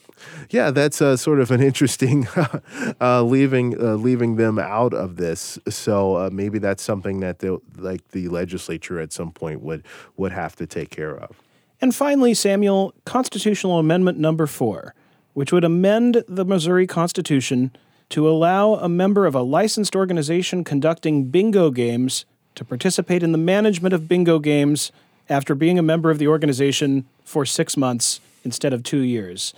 Yeah, 0.50 0.72
that's 0.72 1.01
uh, 1.01 1.18
sort 1.18 1.39
of 1.39 1.51
an 1.51 1.62
interesting 1.62 2.28
uh, 3.01 3.24
leaving 3.24 3.81
uh, 3.81 3.95
leaving 3.95 4.36
them 4.36 4.60
out 4.60 4.94
of 4.94 5.18
this. 5.18 5.60
So 5.69 6.16
uh, 6.16 6.30
maybe 6.31 6.60
that's 6.60 6.83
something 6.83 7.19
that 7.22 7.44
like 7.78 8.07
the 8.10 8.30
legislature 8.30 9.00
at 9.00 9.12
some 9.12 9.31
point 9.31 9.62
would 9.62 9.84
would 10.18 10.31
have 10.31 10.56
to 10.57 10.68
take 10.68 10.89
care 10.89 11.18
of. 11.18 11.42
And 11.81 11.95
finally, 11.95 12.36
Samuel, 12.36 12.94
constitutional 13.06 13.80
amendment 13.80 14.19
number 14.19 14.45
four 14.45 14.94
which 15.34 15.51
would 15.51 15.63
amend 15.63 16.24
the 16.27 16.45
Missouri 16.45 16.88
Constitution 16.88 17.72
to 18.10 18.30
allow 18.30 18.75
a 18.75 18.89
member 18.89 19.25
of 19.25 19.36
a 19.36 19.42
licensed 19.42 19.95
organization 19.95 20.63
conducting 20.63 21.25
bingo 21.25 21.72
games 21.72 22.25
to 22.56 22.65
participate 22.65 23.24
in 23.24 23.31
the 23.31 23.38
management 23.38 23.94
of 23.94 24.07
bingo 24.07 24.39
games 24.39 24.92
after 25.30 25.56
being 25.56 25.80
a 25.80 25.83
member 25.83 26.12
of 26.12 26.19
the 26.19 26.27
organization 26.27 27.06
for 27.24 27.45
six 27.45 27.77
months 27.77 28.19
instead 28.44 28.74
of 28.74 28.83
two 28.83 29.00
years. 29.00 29.53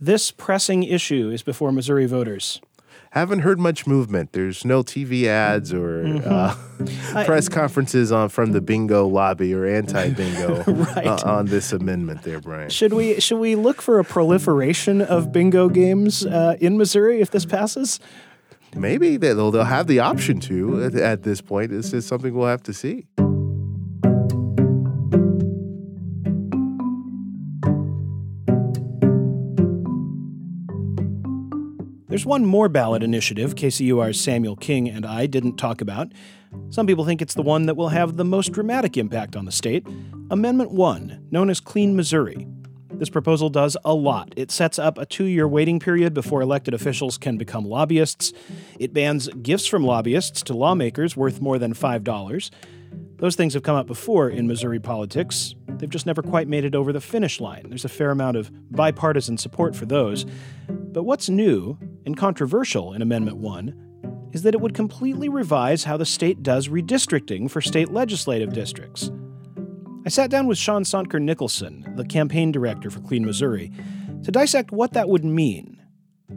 This 0.00 0.30
pressing 0.30 0.84
issue 0.84 1.30
is 1.30 1.42
before 1.42 1.72
Missouri 1.72 2.06
voters 2.06 2.60
haven't 3.10 3.40
heard 3.40 3.58
much 3.58 3.86
movement. 3.86 4.32
There's 4.32 4.64
no 4.64 4.82
TV 4.82 5.24
ads 5.24 5.72
or 5.72 6.04
mm-hmm. 6.04 7.18
uh, 7.18 7.24
press 7.24 7.48
conferences 7.48 8.12
on 8.12 8.28
from 8.28 8.52
the 8.52 8.60
bingo 8.60 9.06
lobby 9.06 9.54
or 9.54 9.66
anti-bingo 9.66 10.62
right. 10.66 11.06
uh, 11.06 11.18
on 11.24 11.46
this 11.46 11.72
amendment. 11.72 12.22
There, 12.22 12.40
Brian. 12.40 12.70
Should 12.70 12.92
we 12.92 13.20
should 13.20 13.38
we 13.38 13.54
look 13.54 13.80
for 13.80 13.98
a 13.98 14.04
proliferation 14.04 15.00
of 15.00 15.32
bingo 15.32 15.68
games 15.68 16.24
uh, 16.26 16.56
in 16.60 16.76
Missouri 16.76 17.20
if 17.20 17.30
this 17.30 17.44
passes? 17.44 18.00
Maybe 18.74 19.16
they'll 19.16 19.50
they'll 19.50 19.64
have 19.64 19.86
the 19.86 20.00
option 20.00 20.40
to 20.40 20.84
at, 20.84 20.94
at 20.94 21.22
this 21.22 21.40
point. 21.40 21.70
This 21.70 21.92
is 21.92 22.06
something 22.06 22.34
we'll 22.34 22.48
have 22.48 22.62
to 22.64 22.72
see. 22.72 23.06
There's 32.08 32.26
one 32.26 32.44
more 32.44 32.68
ballot 32.68 33.04
initiative 33.04 33.54
KCUR's 33.54 34.20
Samuel 34.20 34.56
King 34.56 34.88
and 34.88 35.06
I 35.06 35.26
didn't 35.26 35.56
talk 35.56 35.80
about. 35.80 36.10
Some 36.70 36.86
people 36.86 37.04
think 37.04 37.22
it's 37.22 37.34
the 37.34 37.42
one 37.42 37.66
that 37.66 37.76
will 37.76 37.90
have 37.90 38.16
the 38.16 38.24
most 38.24 38.52
dramatic 38.52 38.96
impact 38.96 39.36
on 39.36 39.44
the 39.44 39.52
state 39.52 39.86
Amendment 40.30 40.72
1, 40.72 41.28
known 41.30 41.48
as 41.48 41.60
Clean 41.60 41.94
Missouri. 41.94 42.48
This 42.98 43.10
proposal 43.10 43.48
does 43.48 43.76
a 43.84 43.94
lot. 43.94 44.34
It 44.36 44.50
sets 44.50 44.76
up 44.76 44.98
a 44.98 45.06
two 45.06 45.26
year 45.26 45.46
waiting 45.46 45.78
period 45.78 46.14
before 46.14 46.42
elected 46.42 46.74
officials 46.74 47.16
can 47.16 47.38
become 47.38 47.64
lobbyists. 47.64 48.32
It 48.80 48.92
bans 48.92 49.28
gifts 49.40 49.66
from 49.66 49.84
lobbyists 49.84 50.42
to 50.42 50.54
lawmakers 50.54 51.16
worth 51.16 51.40
more 51.40 51.58
than 51.58 51.74
$5. 51.74 52.50
Those 53.18 53.36
things 53.36 53.54
have 53.54 53.62
come 53.62 53.76
up 53.76 53.86
before 53.86 54.28
in 54.28 54.48
Missouri 54.48 54.80
politics. 54.80 55.54
They've 55.68 55.88
just 55.88 56.06
never 56.06 56.22
quite 56.22 56.48
made 56.48 56.64
it 56.64 56.74
over 56.74 56.92
the 56.92 57.00
finish 57.00 57.40
line. 57.40 57.66
There's 57.68 57.84
a 57.84 57.88
fair 57.88 58.10
amount 58.10 58.36
of 58.36 58.50
bipartisan 58.72 59.38
support 59.38 59.76
for 59.76 59.86
those. 59.86 60.26
But 60.68 61.04
what's 61.04 61.28
new 61.28 61.78
and 62.04 62.16
controversial 62.16 62.92
in 62.94 63.02
Amendment 63.02 63.36
1 63.36 64.30
is 64.32 64.42
that 64.42 64.54
it 64.54 64.60
would 64.60 64.74
completely 64.74 65.28
revise 65.28 65.84
how 65.84 65.96
the 65.96 66.04
state 66.04 66.42
does 66.42 66.66
redistricting 66.66 67.48
for 67.48 67.60
state 67.60 67.90
legislative 67.90 68.52
districts. 68.52 69.10
I 70.08 70.10
sat 70.10 70.30
down 70.30 70.46
with 70.46 70.56
Sean 70.56 70.84
Soendker 70.84 71.20
Nicholson, 71.20 71.84
the 71.94 72.02
campaign 72.02 72.50
director 72.50 72.88
for 72.88 73.00
Clean 73.00 73.22
Missouri, 73.22 73.70
to 74.22 74.32
dissect 74.32 74.72
what 74.72 74.94
that 74.94 75.06
would 75.10 75.22
mean. 75.22 75.82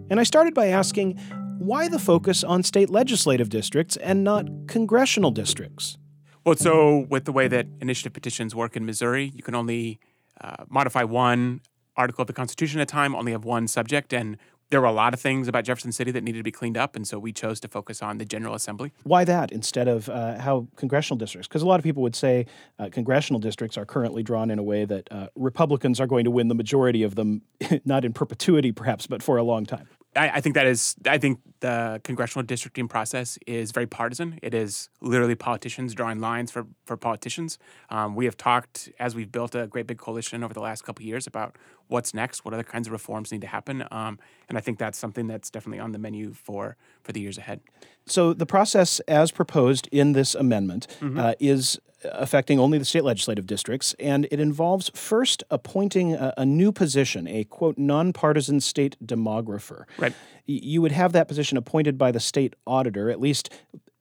And 0.09 0.19
I 0.19 0.23
started 0.23 0.53
by 0.53 0.67
asking 0.67 1.13
why 1.57 1.87
the 1.87 1.97
focus 1.97 2.43
on 2.43 2.63
state 2.63 2.89
legislative 2.89 3.47
districts 3.47 3.95
and 3.95 4.25
not 4.25 4.45
congressional 4.67 5.31
districts? 5.31 5.97
Well, 6.45 6.57
so 6.57 7.05
with 7.09 7.23
the 7.23 7.31
way 7.31 7.47
that 7.47 7.67
initiative 7.79 8.11
petitions 8.11 8.53
work 8.53 8.75
in 8.75 8.85
Missouri, 8.85 9.31
you 9.33 9.41
can 9.41 9.55
only 9.55 10.01
uh, 10.41 10.65
modify 10.67 11.05
one 11.05 11.61
article 11.95 12.23
of 12.23 12.27
the 12.27 12.33
Constitution 12.33 12.81
at 12.81 12.89
a 12.89 12.91
time, 12.91 13.15
only 13.15 13.31
have 13.31 13.45
one 13.45 13.69
subject, 13.69 14.11
and 14.11 14.35
there 14.71 14.81
were 14.81 14.87
a 14.87 14.91
lot 14.91 15.13
of 15.13 15.19
things 15.19 15.47
about 15.47 15.65
Jefferson 15.65 15.91
City 15.91 16.11
that 16.11 16.23
needed 16.23 16.39
to 16.39 16.43
be 16.43 16.51
cleaned 16.51 16.77
up, 16.77 16.95
and 16.95 17.07
so 17.07 17.19
we 17.19 17.31
chose 17.31 17.59
to 17.59 17.67
focus 17.67 18.01
on 18.01 18.17
the 18.17 18.25
General 18.25 18.55
Assembly. 18.55 18.93
Why 19.03 19.25
that 19.25 19.51
instead 19.51 19.87
of 19.87 20.09
uh, 20.09 20.39
how 20.39 20.67
congressional 20.77 21.17
districts? 21.17 21.47
Because 21.47 21.61
a 21.61 21.67
lot 21.67 21.79
of 21.79 21.83
people 21.83 22.01
would 22.03 22.15
say 22.15 22.47
uh, 22.79 22.89
congressional 22.89 23.39
districts 23.39 23.77
are 23.77 23.85
currently 23.85 24.23
drawn 24.23 24.49
in 24.49 24.57
a 24.57 24.63
way 24.63 24.85
that 24.85 25.11
uh, 25.11 25.27
Republicans 25.35 25.99
are 25.99 26.07
going 26.07 26.23
to 26.23 26.31
win 26.31 26.47
the 26.47 26.55
majority 26.55 27.03
of 27.03 27.15
them, 27.15 27.41
not 27.85 28.05
in 28.05 28.13
perpetuity 28.13 28.71
perhaps, 28.71 29.05
but 29.07 29.21
for 29.21 29.37
a 29.37 29.43
long 29.43 29.65
time. 29.65 29.87
I, 30.15 30.29
I, 30.29 30.41
think 30.41 30.55
that 30.55 30.67
is. 30.67 30.95
I 31.05 31.17
think 31.17 31.39
the 31.61 32.01
congressional 32.03 32.45
districting 32.45 32.87
process 32.87 33.39
is 33.47 33.71
very 33.71 33.87
partisan. 33.87 34.37
It 34.41 34.53
is 34.53 34.89
literally 34.99 35.35
politicians 35.35 35.93
drawing 35.93 36.19
lines 36.19 36.51
for 36.51 36.67
for 36.85 36.97
politicians. 36.97 37.57
Um, 37.89 38.15
we 38.15 38.25
have 38.25 38.35
talked 38.35 38.89
as 38.99 39.15
we've 39.15 39.31
built 39.31 39.55
a 39.55 39.67
great 39.67 39.87
big 39.87 39.97
coalition 39.97 40.43
over 40.43 40.53
the 40.53 40.59
last 40.59 40.83
couple 40.83 41.05
years 41.05 41.25
about 41.27 41.55
what's 41.87 42.13
next, 42.13 42.45
what 42.45 42.53
other 42.53 42.63
kinds 42.63 42.87
of 42.87 42.93
reforms 42.93 43.31
need 43.31 43.41
to 43.41 43.47
happen, 43.47 43.85
um, 43.91 44.19
and 44.49 44.57
I 44.57 44.61
think 44.61 44.77
that's 44.77 44.97
something 44.97 45.27
that's 45.27 45.49
definitely 45.49 45.79
on 45.79 45.91
the 45.91 45.99
menu 45.99 46.33
for 46.33 46.75
for 47.03 47.11
the 47.13 47.21
years 47.21 47.37
ahead. 47.37 47.61
So 48.05 48.33
the 48.33 48.45
process, 48.45 48.99
as 49.01 49.31
proposed 49.31 49.87
in 49.91 50.13
this 50.13 50.35
amendment, 50.35 50.87
mm-hmm. 50.99 51.19
uh, 51.19 51.33
is 51.39 51.79
affecting 52.03 52.59
only 52.59 52.77
the 52.77 52.85
state 52.85 53.03
legislative 53.03 53.45
districts, 53.45 53.95
and 53.99 54.27
it 54.31 54.39
involves 54.39 54.89
first 54.95 55.43
appointing 55.49 56.13
a, 56.13 56.33
a 56.37 56.45
new 56.45 56.71
position, 56.71 57.27
a 57.27 57.43
quote 57.43 57.77
nonpartisan 57.77 58.59
state 58.59 58.95
demographer. 59.03 59.85
Right. 59.97 60.13
Y- 60.47 60.59
you 60.63 60.81
would 60.81 60.91
have 60.91 61.13
that 61.13 61.27
position 61.27 61.50
appointed 61.57 61.97
by 61.97 62.11
the 62.11 62.19
state 62.19 62.55
auditor. 62.65 63.09
At 63.09 63.19
least 63.19 63.49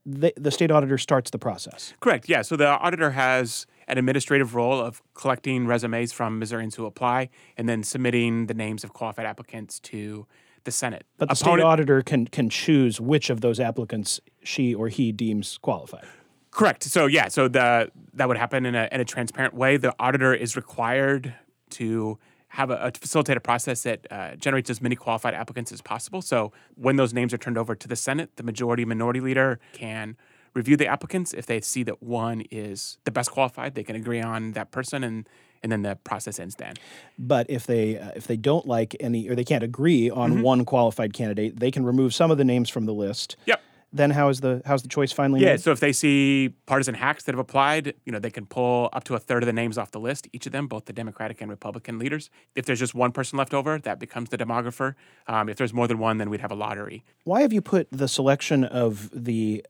the, 0.07 0.33
the 0.37 0.50
state 0.50 0.71
auditor 0.71 0.99
starts 0.99 1.30
the 1.30 1.38
process. 1.38 1.95
Correct. 2.00 2.28
Yeah. 2.28 2.42
So 2.42 2.57
the 2.57 2.69
auditor 2.69 3.11
has 3.11 3.66
an 3.88 3.99
administrative 3.99 4.54
role 4.54 4.80
of 4.80 5.02
collecting 5.14 5.66
resumes 5.66 6.12
from 6.12 6.38
Missourians 6.38 6.75
who 6.76 6.87
apply 6.87 7.28
and 7.57 7.69
then 7.69 7.83
submitting 7.83 8.47
the 8.47 8.54
names 8.54 8.85
of 8.85 8.92
qualified 8.92 9.26
applicants 9.26 9.80
to 9.80 10.26
the 10.64 10.71
Senate. 10.71 11.04
But 11.19 11.28
the 11.28 11.35
Opponent, 11.35 11.61
state 11.61 11.66
auditor 11.66 12.02
can 12.02 12.26
can 12.26 12.50
choose 12.50 13.00
which 13.00 13.30
of 13.30 13.40
those 13.40 13.59
applicants 13.61 14.21
she 14.42 14.75
or 14.75 14.88
he 14.88 15.12
deems 15.12 15.59
qualified. 15.59 16.04
Correct. 16.50 16.85
So 16.85 17.07
yeah, 17.07 17.28
so 17.28 17.49
the 17.49 17.90
that 18.14 18.28
would 18.28 18.37
happen 18.37 18.66
in 18.66 18.75
a 18.75 18.88
in 18.92 19.00
a 19.00 19.04
transparent 19.04 19.54
way. 19.54 19.76
The 19.76 19.95
auditor 19.99 20.35
is 20.35 20.57
required 20.57 21.35
to 21.71 22.19
have 22.50 22.71
a, 22.71 22.76
a 22.76 22.92
facilitate 22.92 23.37
a 23.37 23.40
process 23.40 23.83
that 23.85 24.07
uh, 24.11 24.35
generates 24.37 24.71
as 24.71 24.80
many 24.80 24.97
qualified 24.97 25.35
applicants 25.35 25.71
as 25.73 25.80
possible. 25.80 26.21
So 26.21 26.52
when 26.75 26.97
those 26.97 27.14
names 27.14 27.33
are 27.33 27.38
turned 27.38 27.59
over 27.59 27.75
to 27.75 27.88
the 27.88 27.97
Senate, 27.97 28.37
the 28.37 28.42
majority 28.42 28.85
minority 28.85 29.21
leader 29.21 29.61
can 29.73 30.16
review 30.52 30.76
the 30.76 30.87
applicants. 30.87 31.33
If 31.33 31.47
they 31.47 31.61
see 31.61 31.85
that 31.85 32.02
one 32.02 32.42
is 32.50 32.99
the 33.04 33.12
best 33.12 33.30
qualified, 33.30 33.76
they 33.76 33.85
can 33.85 33.95
agree 33.95 34.21
on 34.21 34.52
that 34.52 34.71
person 34.71 35.04
and 35.04 35.28
and 35.62 35.71
then 35.71 35.83
the 35.83 35.95
process 35.95 36.40
ends 36.40 36.54
then. 36.54 36.73
But 37.19 37.45
if 37.50 37.66
they 37.66 37.99
uh, 37.99 38.12
if 38.16 38.26
they 38.26 38.37
don't 38.37 38.66
like 38.66 38.97
any 38.99 39.28
or 39.28 39.35
they 39.35 39.45
can't 39.45 39.62
agree 39.62 40.11
on 40.11 40.33
mm-hmm. 40.33 40.42
one 40.42 40.64
qualified 40.64 41.12
candidate, 41.12 41.61
they 41.61 41.71
can 41.71 41.85
remove 41.85 42.14
some 42.14 42.30
of 42.30 42.38
the 42.38 42.45
names 42.45 42.69
from 42.69 42.87
the 42.87 42.95
list. 42.95 43.37
Yep 43.47 43.61
then 43.92 44.11
how 44.11 44.28
is 44.28 44.40
the 44.40 44.62
how's 44.64 44.82
the 44.82 44.88
choice 44.88 45.12
finally 45.12 45.40
yeah, 45.40 45.52
made? 45.52 45.61
so 45.61 45.73
if 45.73 45.80
they 45.80 45.92
see 45.92 46.54
partisan 46.66 46.94
hacks 46.94 47.25
that 47.25 47.35
have 47.35 47.40
applied, 47.40 47.94
you 48.04 48.12
know, 48.12 48.18
they 48.18 48.30
can 48.30 48.47
pull 48.47 48.88
up 48.92 49.04
to 49.04 49.14
a 49.14 49.18
third 49.18 49.42
of 49.42 49.47
the 49.47 49.52
names 49.52 49.78
off 49.78 49.90
the 49.90 50.00
list, 50.00 50.28
each 50.32 50.47
of 50.47 50.52
them, 50.52 50.66
both 50.66 50.85
the 50.85 50.92
Democratic 50.92 51.40
and 51.40 51.50
Republican 51.50 51.99
leaders. 51.99 52.30
If 52.54 52.66
there's 52.66 52.78
just 52.78 52.94
one 52.94 53.12
person 53.12 53.38
left 53.38 53.52
over, 53.52 53.78
that 53.78 53.99
becomes 53.99 54.28
the 54.28 54.38
demographer. 54.38 54.94
Um, 55.26 55.49
if 55.49 55.56
there's 55.56 55.75
more 55.75 55.88
than 55.88 55.99
one, 55.99 56.18
then 56.18 56.30
we'd 56.30 56.40
have 56.40 56.52
a 56.52 56.56
lottery. 56.56 57.04
Why 57.25 57.42
have 57.42 57.52
you 57.52 57.61
put 57.61 57.88
the 57.90 58.09
selection 58.09 58.64
of 58.64 59.11
the 59.12 59.64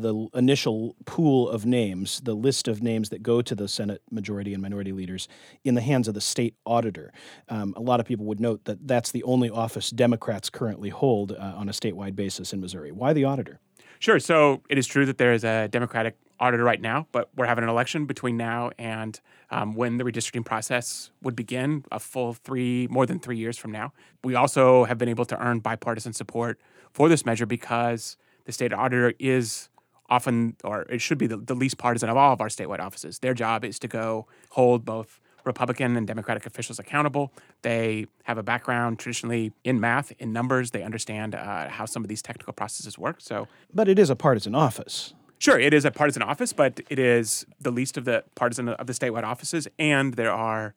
the 0.00 0.28
initial 0.34 0.96
pool 1.04 1.48
of 1.48 1.66
names, 1.66 2.20
the 2.20 2.34
list 2.34 2.68
of 2.68 2.82
names 2.82 3.08
that 3.10 3.22
go 3.22 3.42
to 3.42 3.54
the 3.54 3.68
Senate 3.68 4.02
majority 4.10 4.52
and 4.52 4.62
minority 4.62 4.92
leaders, 4.92 5.28
in 5.64 5.74
the 5.74 5.80
hands 5.80 6.08
of 6.08 6.14
the 6.14 6.20
state 6.20 6.54
auditor. 6.64 7.12
Um, 7.48 7.74
a 7.76 7.80
lot 7.80 8.00
of 8.00 8.06
people 8.06 8.26
would 8.26 8.40
note 8.40 8.64
that 8.64 8.86
that's 8.86 9.10
the 9.10 9.22
only 9.24 9.50
office 9.50 9.90
Democrats 9.90 10.50
currently 10.50 10.90
hold 10.90 11.32
uh, 11.32 11.54
on 11.56 11.68
a 11.68 11.72
statewide 11.72 12.16
basis 12.16 12.52
in 12.52 12.60
Missouri. 12.60 12.92
Why 12.92 13.12
the 13.12 13.24
auditor? 13.24 13.60
Sure. 13.98 14.18
So 14.18 14.62
it 14.68 14.78
is 14.78 14.86
true 14.86 15.06
that 15.06 15.18
there 15.18 15.32
is 15.32 15.44
a 15.44 15.68
Democratic 15.68 16.16
auditor 16.38 16.64
right 16.64 16.80
now, 16.80 17.06
but 17.12 17.30
we're 17.34 17.46
having 17.46 17.64
an 17.64 17.70
election 17.70 18.04
between 18.04 18.36
now 18.36 18.70
and 18.78 19.18
um, 19.50 19.74
when 19.74 19.96
the 19.96 20.04
redistricting 20.04 20.44
process 20.44 21.10
would 21.22 21.34
begin, 21.34 21.84
a 21.90 21.98
full 21.98 22.34
three, 22.34 22.86
more 22.88 23.06
than 23.06 23.18
three 23.18 23.38
years 23.38 23.56
from 23.56 23.72
now. 23.72 23.92
We 24.22 24.34
also 24.34 24.84
have 24.84 24.98
been 24.98 25.08
able 25.08 25.24
to 25.26 25.42
earn 25.42 25.60
bipartisan 25.60 26.12
support 26.12 26.60
for 26.92 27.08
this 27.08 27.24
measure 27.24 27.46
because 27.46 28.18
the 28.44 28.52
state 28.52 28.72
auditor 28.72 29.14
is 29.18 29.70
often, 30.08 30.56
or 30.64 30.82
it 30.82 31.00
should 31.00 31.18
be 31.18 31.26
the, 31.26 31.36
the 31.36 31.54
least 31.54 31.78
partisan 31.78 32.08
of 32.08 32.16
all 32.16 32.32
of 32.32 32.40
our 32.40 32.48
statewide 32.48 32.80
offices. 32.80 33.18
Their 33.18 33.34
job 33.34 33.64
is 33.64 33.78
to 33.80 33.88
go 33.88 34.26
hold 34.50 34.84
both 34.84 35.20
Republican 35.44 35.96
and 35.96 36.06
Democratic 36.06 36.44
officials 36.44 36.78
accountable. 36.78 37.32
They 37.62 38.06
have 38.24 38.36
a 38.36 38.42
background 38.42 38.98
traditionally 38.98 39.52
in 39.64 39.80
math, 39.80 40.12
in 40.18 40.32
numbers. 40.32 40.72
They 40.72 40.82
understand 40.82 41.34
uh, 41.34 41.68
how 41.68 41.86
some 41.86 42.02
of 42.02 42.08
these 42.08 42.20
technical 42.20 42.52
processes 42.52 42.98
work. 42.98 43.20
So, 43.20 43.46
but 43.72 43.88
it 43.88 43.98
is 43.98 44.10
a 44.10 44.16
partisan 44.16 44.54
office. 44.54 45.14
Sure, 45.38 45.58
it 45.58 45.74
is 45.74 45.84
a 45.84 45.90
partisan 45.90 46.22
office, 46.22 46.52
but 46.52 46.80
it 46.88 46.98
is 46.98 47.46
the 47.60 47.70
least 47.70 47.96
of 47.96 48.04
the 48.04 48.24
partisan 48.34 48.68
of 48.70 48.86
the 48.86 48.92
statewide 48.92 49.22
offices, 49.22 49.68
and 49.78 50.14
there 50.14 50.32
are 50.32 50.74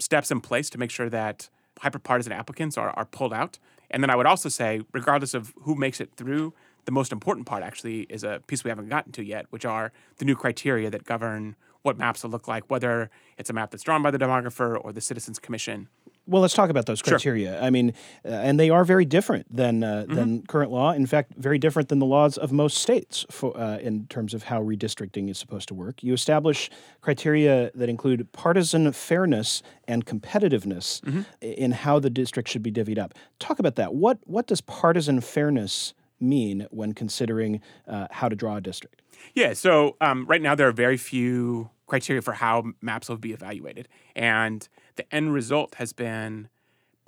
steps 0.00 0.30
in 0.30 0.40
place 0.40 0.70
to 0.70 0.78
make 0.78 0.90
sure 0.90 1.10
that 1.10 1.50
hyperpartisan 1.80 2.32
applicants 2.32 2.78
are, 2.78 2.90
are 2.90 3.04
pulled 3.04 3.32
out. 3.32 3.58
And 3.90 4.02
then 4.02 4.10
I 4.10 4.16
would 4.16 4.26
also 4.26 4.48
say, 4.48 4.82
regardless 4.92 5.34
of 5.34 5.54
who 5.62 5.74
makes 5.74 6.00
it 6.00 6.14
through 6.16 6.54
the 6.88 6.92
most 6.92 7.12
important 7.12 7.46
part 7.46 7.62
actually 7.62 8.06
is 8.08 8.24
a 8.24 8.40
piece 8.46 8.64
we 8.64 8.70
haven't 8.70 8.88
gotten 8.88 9.12
to 9.12 9.22
yet, 9.22 9.44
which 9.50 9.66
are 9.66 9.92
the 10.16 10.24
new 10.24 10.34
criteria 10.34 10.88
that 10.88 11.04
govern 11.04 11.54
what 11.82 11.98
maps 11.98 12.22
will 12.22 12.30
look 12.30 12.48
like, 12.48 12.64
whether 12.70 13.10
it's 13.36 13.50
a 13.50 13.52
map 13.52 13.70
that's 13.70 13.82
drawn 13.82 14.02
by 14.02 14.10
the 14.10 14.16
demographer 14.16 14.82
or 14.82 14.90
the 14.90 15.02
Citizens 15.02 15.38
Commission. 15.38 15.88
Well, 16.26 16.40
let's 16.40 16.54
talk 16.54 16.70
about 16.70 16.86
those 16.86 17.02
criteria. 17.02 17.52
Sure. 17.52 17.62
I 17.62 17.68
mean, 17.68 17.92
uh, 18.24 18.28
and 18.28 18.58
they 18.58 18.70
are 18.70 18.84
very 18.84 19.04
different 19.04 19.54
than 19.54 19.84
uh, 19.84 20.04
mm-hmm. 20.04 20.14
than 20.14 20.46
current 20.46 20.70
law. 20.70 20.92
In 20.92 21.04
fact, 21.04 21.34
very 21.36 21.58
different 21.58 21.90
than 21.90 21.98
the 21.98 22.06
laws 22.06 22.38
of 22.38 22.52
most 22.52 22.78
states 22.78 23.26
for, 23.30 23.54
uh, 23.54 23.76
in 23.76 24.06
terms 24.06 24.32
of 24.32 24.44
how 24.44 24.62
redistricting 24.62 25.28
is 25.28 25.36
supposed 25.36 25.68
to 25.68 25.74
work. 25.74 26.02
You 26.02 26.14
establish 26.14 26.70
criteria 27.02 27.70
that 27.74 27.90
include 27.90 28.32
partisan 28.32 28.90
fairness 28.92 29.62
and 29.86 30.06
competitiveness 30.06 31.02
mm-hmm. 31.02 31.20
in 31.42 31.72
how 31.72 31.98
the 31.98 32.10
district 32.10 32.48
should 32.48 32.62
be 32.62 32.72
divvied 32.72 32.98
up. 32.98 33.12
Talk 33.38 33.58
about 33.58 33.76
that. 33.76 33.92
What 33.94 34.20
what 34.24 34.46
does 34.46 34.62
partisan 34.62 35.20
fairness 35.20 35.92
mean 36.20 36.66
when 36.70 36.92
considering 36.92 37.60
uh, 37.86 38.08
how 38.10 38.28
to 38.28 38.36
draw 38.36 38.56
a 38.56 38.60
district? 38.60 39.02
Yeah, 39.34 39.52
so 39.52 39.96
um, 40.00 40.26
right 40.26 40.42
now 40.42 40.54
there 40.54 40.68
are 40.68 40.72
very 40.72 40.96
few 40.96 41.70
criteria 41.86 42.22
for 42.22 42.34
how 42.34 42.72
maps 42.80 43.08
will 43.08 43.16
be 43.16 43.32
evaluated. 43.32 43.88
And 44.14 44.68
the 44.96 45.12
end 45.14 45.32
result 45.32 45.76
has 45.76 45.92
been 45.92 46.48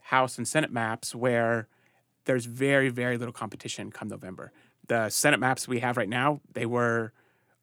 House 0.03 0.39
and 0.39 0.49
Senate 0.49 0.73
maps 0.73 1.15
where 1.15 1.69
there's 2.25 2.47
very, 2.47 2.89
very 2.89 3.17
little 3.17 3.33
competition 3.33 3.91
come 3.91 4.09
November. 4.09 4.53
The 4.89 5.09
Senate 5.09 5.39
maps 5.39 5.69
we 5.69 5.81
have 5.81 5.97
right 5.97 6.09
now, 6.09 6.41
they 6.53 6.67
were 6.67 7.13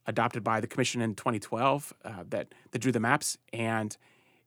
adopted 0.05 0.43
by 0.43 0.61
the 0.61 0.67
commission 0.67 1.01
in 1.01 1.15
2012 1.15 1.93
uh, 2.05 2.23
that, 2.29 2.53
that 2.71 2.79
drew 2.79 2.91
the 2.91 2.99
maps, 2.99 3.37
and 3.51 3.97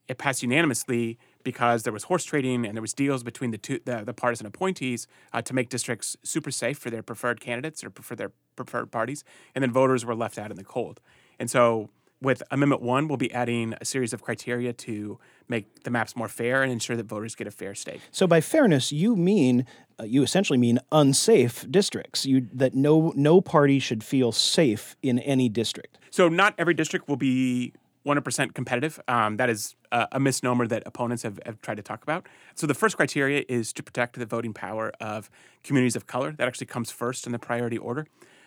it 0.09 0.16
passed 0.16 0.42
unanimously 0.42 1.19
because 1.42 1.82
there 1.82 1.92
was 1.92 2.04
horse 2.04 2.25
trading 2.25 2.66
and 2.66 2.76
there 2.76 2.82
was 2.82 2.92
deals 2.92 3.23
between 3.23 3.50
the 3.50 3.59
two 3.59 3.80
the, 3.85 4.02
the 4.04 4.14
partisan 4.14 4.47
appointees 4.47 5.06
uh, 5.32 5.42
to 5.42 5.54
make 5.54 5.68
districts 5.68 6.16
super 6.23 6.50
safe 6.50 6.78
for 6.78 6.90
their 6.90 7.02
preferred 7.02 7.40
candidates 7.40 7.82
or 7.85 7.90
for 7.90 8.16
their 8.16 8.32
preferred 8.56 8.90
parties, 8.90 9.25
and 9.54 9.62
then 9.62 9.73
voters 9.73 10.04
were 10.04 10.14
left 10.14 10.38
out 10.38 10.50
in 10.50 10.56
the 10.56 10.64
cold. 10.64 11.00
And 11.38 11.50
so, 11.50 11.90
with 12.23 12.42
Amendment 12.50 12.82
One, 12.82 13.09
we'll 13.09 13.16
be 13.16 13.32
adding 13.32 13.75
a 13.80 13.85
series 13.85 14.12
of 14.12 14.23
criteria 14.23 14.75
to 14.75 15.18
make 15.49 15.85
the 15.85 15.90
maps 15.90 16.14
more 16.14 16.28
fair 16.28 16.62
and 16.62 16.70
ensure 16.70 16.94
that 16.97 17.06
voters 17.06 17.35
get 17.35 17.47
a 17.47 17.50
fair 17.50 17.75
stake. 17.75 18.00
So, 18.11 18.26
by 18.26 18.40
fairness, 18.40 18.92
you 18.92 19.16
mean 19.16 19.64
uh, 19.99 20.04
you 20.04 20.23
essentially 20.23 20.59
mean 20.59 20.78
unsafe 20.92 21.64
districts. 21.70 22.26
You 22.26 22.47
that 22.52 22.75
no 22.75 23.12
no 23.16 23.40
party 23.40 23.78
should 23.78 24.04
feel 24.04 24.32
safe 24.32 24.97
in 25.02 25.18
any 25.20 25.49
district. 25.49 25.99
So, 26.11 26.28
not 26.28 26.54
every 26.59 26.75
district 26.75 27.09
will 27.09 27.16
be 27.16 27.73
100% 28.07 28.54
competitive. 28.54 29.00
Um, 29.09 29.37
that 29.37 29.50
is 29.50 29.76
a, 29.92 30.09
a, 30.12 30.21
misnomer 30.21 30.66
that 30.66 30.83
opponents 30.87 31.23
have, 31.23 31.38
have, 31.45 31.61
tried 31.61 31.76
to 31.76 31.83
talk 31.83 32.02
about. 32.02 32.26
So 32.54 32.66
the 32.66 32.75
first 32.75 32.97
criteria 32.97 33.45
is 33.49 33.73
to 33.75 33.83
protect 33.83 34.19
the 34.19 34.26
voting 34.26 34.54
power 34.54 34.92
of 35.00 35.30
communities 35.62 35.97
of 35.97 36.07
color. 36.07 36.33
That 36.33 36.49
actually 36.49 36.69
comes 36.69 36.90
first 36.90 37.26
in 37.26 37.33
the 37.33 37.38
priority 37.38 37.76
order. 37.76 38.07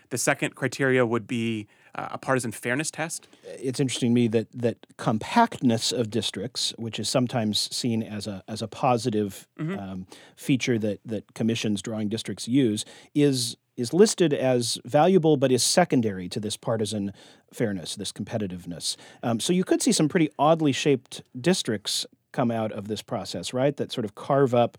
The 0.09 0.17
second 0.17 0.55
criteria 0.55 1.05
would 1.05 1.27
be 1.27 1.67
uh, 1.95 2.09
a 2.11 2.17
partisan 2.17 2.51
fairness 2.51 2.91
test. 2.91 3.27
It's 3.43 3.79
interesting 3.79 4.11
to 4.11 4.13
me 4.13 4.27
that 4.29 4.51
that 4.51 4.85
compactness 4.97 5.91
of 5.91 6.09
districts, 6.09 6.73
which 6.77 6.99
is 6.99 7.09
sometimes 7.09 7.73
seen 7.75 8.03
as 8.03 8.27
a 8.27 8.43
as 8.47 8.61
a 8.61 8.67
positive 8.67 9.47
mm-hmm. 9.59 9.77
um, 9.77 10.07
feature 10.35 10.77
that 10.79 10.99
that 11.05 11.33
commissions 11.33 11.81
drawing 11.81 12.09
districts 12.09 12.47
use, 12.47 12.85
is 13.15 13.57
is 13.77 13.93
listed 13.93 14.33
as 14.33 14.77
valuable 14.85 15.37
but 15.37 15.51
is 15.51 15.63
secondary 15.63 16.29
to 16.29 16.39
this 16.39 16.57
partisan 16.57 17.13
fairness, 17.51 17.95
this 17.95 18.11
competitiveness. 18.11 18.95
Um, 19.21 19.39
so 19.39 19.53
you 19.53 19.63
could 19.63 19.81
see 19.81 19.91
some 19.91 20.09
pretty 20.09 20.29
oddly 20.37 20.71
shaped 20.71 21.23
districts 21.39 22.05
come 22.31 22.51
out 22.51 22.71
of 22.71 22.87
this 22.87 23.01
process, 23.01 23.53
right? 23.53 23.75
That 23.77 23.91
sort 23.91 24.05
of 24.05 24.15
carve 24.15 24.53
up 24.53 24.77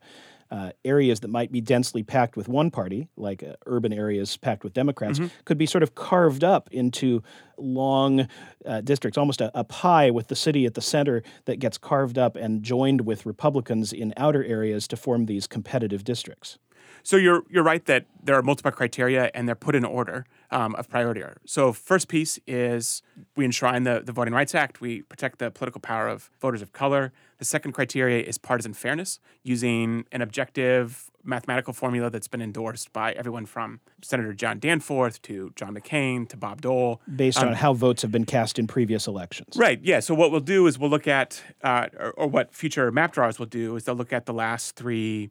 uh, 0.50 0.70
areas 0.84 1.20
that 1.20 1.28
might 1.28 1.50
be 1.50 1.60
densely 1.60 2.02
packed 2.02 2.36
with 2.36 2.48
one 2.48 2.70
party, 2.70 3.08
like 3.16 3.42
uh, 3.42 3.54
urban 3.66 3.92
areas 3.92 4.36
packed 4.36 4.62
with 4.62 4.72
Democrats, 4.72 5.18
could 5.44 5.58
be 5.58 5.66
sort 5.66 5.82
of 5.82 5.94
carved 5.94 6.44
up 6.44 6.68
into 6.70 7.22
long 7.56 8.28
uh, 8.66 8.80
districts, 8.82 9.16
almost 9.16 9.40
a, 9.40 9.50
a 9.58 9.64
pie 9.64 10.10
with 10.10 10.28
the 10.28 10.36
city 10.36 10.66
at 10.66 10.74
the 10.74 10.80
center 10.80 11.22
that 11.46 11.58
gets 11.58 11.78
carved 11.78 12.18
up 12.18 12.36
and 12.36 12.62
joined 12.62 13.00
with 13.00 13.26
Republicans 13.26 13.92
in 13.92 14.12
outer 14.16 14.44
areas 14.44 14.86
to 14.86 14.96
form 14.96 15.26
these 15.26 15.46
competitive 15.46 16.04
districts. 16.04 16.58
So 17.04 17.16
you're 17.16 17.44
you're 17.50 17.62
right 17.62 17.84
that 17.84 18.06
there 18.22 18.34
are 18.34 18.42
multiple 18.42 18.72
criteria 18.72 19.30
and 19.34 19.46
they're 19.46 19.54
put 19.54 19.74
in 19.74 19.84
order 19.84 20.24
um, 20.50 20.74
of 20.76 20.88
priority. 20.88 21.22
order. 21.22 21.36
So 21.44 21.72
first 21.72 22.08
piece 22.08 22.38
is 22.46 23.02
we 23.36 23.44
enshrine 23.44 23.84
the, 23.84 24.02
the 24.04 24.12
Voting 24.12 24.32
Rights 24.32 24.54
Act. 24.54 24.80
We 24.80 25.02
protect 25.02 25.38
the 25.38 25.50
political 25.50 25.80
power 25.80 26.08
of 26.08 26.30
voters 26.40 26.62
of 26.62 26.72
color. 26.72 27.12
The 27.38 27.44
second 27.44 27.72
criteria 27.72 28.24
is 28.24 28.38
partisan 28.38 28.72
fairness, 28.72 29.20
using 29.42 30.06
an 30.12 30.22
objective 30.22 31.10
mathematical 31.22 31.74
formula 31.74 32.08
that's 32.08 32.28
been 32.28 32.40
endorsed 32.40 32.92
by 32.92 33.12
everyone 33.12 33.44
from 33.44 33.80
Senator 34.02 34.32
John 34.32 34.58
Danforth 34.58 35.20
to 35.22 35.52
John 35.56 35.74
McCain 35.74 36.26
to 36.30 36.36
Bob 36.38 36.62
Dole. 36.62 37.02
Based 37.14 37.42
on 37.42 37.52
how 37.52 37.74
votes 37.74 38.00
have 38.00 38.12
been 38.12 38.24
cast 38.24 38.58
in 38.58 38.66
previous 38.66 39.06
elections. 39.06 39.56
Right. 39.56 39.80
Yeah. 39.82 40.00
So 40.00 40.14
what 40.14 40.30
we'll 40.30 40.40
do 40.40 40.66
is 40.66 40.78
we'll 40.78 40.90
look 40.90 41.08
at, 41.08 41.42
uh, 41.62 41.88
or, 41.98 42.12
or 42.12 42.26
what 42.28 42.54
future 42.54 42.90
map 42.90 43.12
drawers 43.12 43.38
will 43.38 43.46
do 43.46 43.76
is 43.76 43.84
they'll 43.84 43.94
look 43.94 44.12
at 44.12 44.24
the 44.24 44.34
last 44.34 44.76
three 44.76 45.30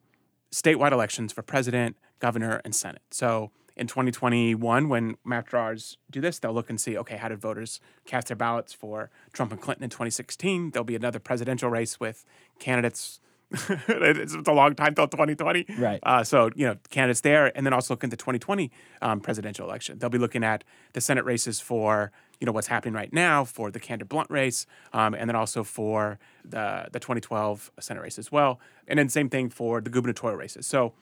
statewide 0.54 0.92
elections 0.92 1.34
for 1.34 1.42
president, 1.42 1.98
governor, 2.20 2.62
and 2.64 2.76
senate. 2.76 3.02
So 3.10 3.52
in 3.76 3.88
2021, 3.88 4.88
when 4.88 5.16
map 5.26 5.48
drawers 5.50 5.98
do 6.12 6.22
this, 6.22 6.38
they'll 6.38 6.54
look 6.54 6.70
and 6.70 6.80
see, 6.80 6.96
okay, 6.98 7.18
how 7.18 7.28
did 7.28 7.40
voters 7.40 7.80
cast 8.06 8.28
their 8.28 8.38
ballots 8.38 8.72
for 8.72 9.10
Trump 9.34 9.52
and 9.52 9.60
Clinton 9.60 9.84
in 9.84 9.90
2016? 9.90 10.72
There'll 10.72 10.84
be 10.84 10.96
another 10.96 11.20
presidential 11.20 11.70
race 11.70 12.00
with 12.00 12.24
candidates. 12.60 13.20
it's 13.52 14.36
a 14.36 14.52
long 14.52 14.76
time 14.76 14.94
till 14.94 15.08
2020. 15.08 15.66
Right. 15.78 16.00
Uh, 16.04 16.24
so, 16.24 16.52
you 16.56 16.68
know, 16.68 16.78
candidates 16.92 17.22
there, 17.22 17.56
and 17.58 17.66
then 17.66 17.74
also 17.74 17.94
look 17.94 18.04
at 18.04 18.12
the 18.12 18.18
2020 18.18 18.72
um, 19.02 19.20
presidential 19.22 19.68
election. 19.68 19.98
They'll 19.98 20.10
be 20.10 20.20
looking 20.20 20.44
at 20.44 20.64
the 20.94 21.02
Senate 21.02 21.26
races 21.26 21.60
for, 21.60 22.12
you 22.40 22.46
know, 22.46 22.52
what's 22.52 22.68
happening 22.68 22.94
right 22.94 23.12
now 23.12 23.44
for 23.44 23.72
the 23.72 23.80
Kander 23.80 24.08
Blunt 24.08 24.30
race, 24.30 24.68
um, 24.92 25.16
and 25.16 25.30
then 25.30 25.36
also 25.36 25.64
for 25.64 26.20
the, 26.44 26.88
the 26.92 27.00
2012 27.00 27.72
Senate 27.80 28.02
race 28.02 28.20
as 28.20 28.32
well. 28.32 28.60
And 28.88 29.00
then 29.00 29.10
same 29.10 29.30
thing 29.30 29.50
for 29.50 29.82
the 29.82 29.90
gubernatorial 29.90 30.38
races. 30.38 30.68
So 30.68 30.94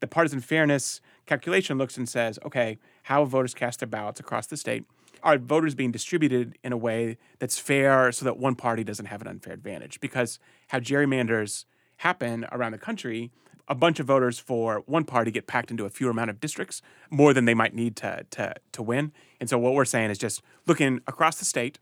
the 0.00 0.06
partisan 0.06 0.40
fairness 0.40 1.00
calculation 1.26 1.78
looks 1.78 1.96
and 1.96 2.08
says, 2.08 2.38
okay, 2.44 2.78
how 3.04 3.24
voters 3.24 3.54
cast 3.54 3.80
their 3.80 3.88
ballots 3.88 4.20
across 4.20 4.46
the 4.46 4.56
state? 4.56 4.84
Are 5.22 5.36
voters 5.36 5.74
being 5.74 5.90
distributed 5.90 6.56
in 6.64 6.72
a 6.72 6.76
way 6.76 7.18
that's 7.38 7.58
fair 7.58 8.10
so 8.10 8.24
that 8.24 8.38
one 8.38 8.54
party 8.54 8.82
doesn't 8.82 9.06
have 9.06 9.20
an 9.20 9.28
unfair 9.28 9.52
advantage? 9.52 10.00
Because 10.00 10.38
how 10.68 10.78
gerrymanders 10.78 11.66
happen 11.98 12.46
around 12.50 12.72
the 12.72 12.78
country, 12.78 13.30
a 13.68 13.74
bunch 13.74 14.00
of 14.00 14.06
voters 14.06 14.38
for 14.38 14.82
one 14.86 15.04
party 15.04 15.30
get 15.30 15.46
packed 15.46 15.70
into 15.70 15.84
a 15.84 15.90
fewer 15.90 16.10
amount 16.10 16.30
of 16.30 16.40
districts, 16.40 16.80
more 17.10 17.34
than 17.34 17.44
they 17.44 17.54
might 17.54 17.74
need 17.74 17.96
to, 17.96 18.24
to, 18.30 18.54
to 18.72 18.82
win. 18.82 19.12
And 19.38 19.48
so 19.48 19.58
what 19.58 19.74
we're 19.74 19.84
saying 19.84 20.10
is 20.10 20.18
just 20.18 20.42
looking 20.66 21.00
across 21.06 21.38
the 21.38 21.44
state, 21.44 21.78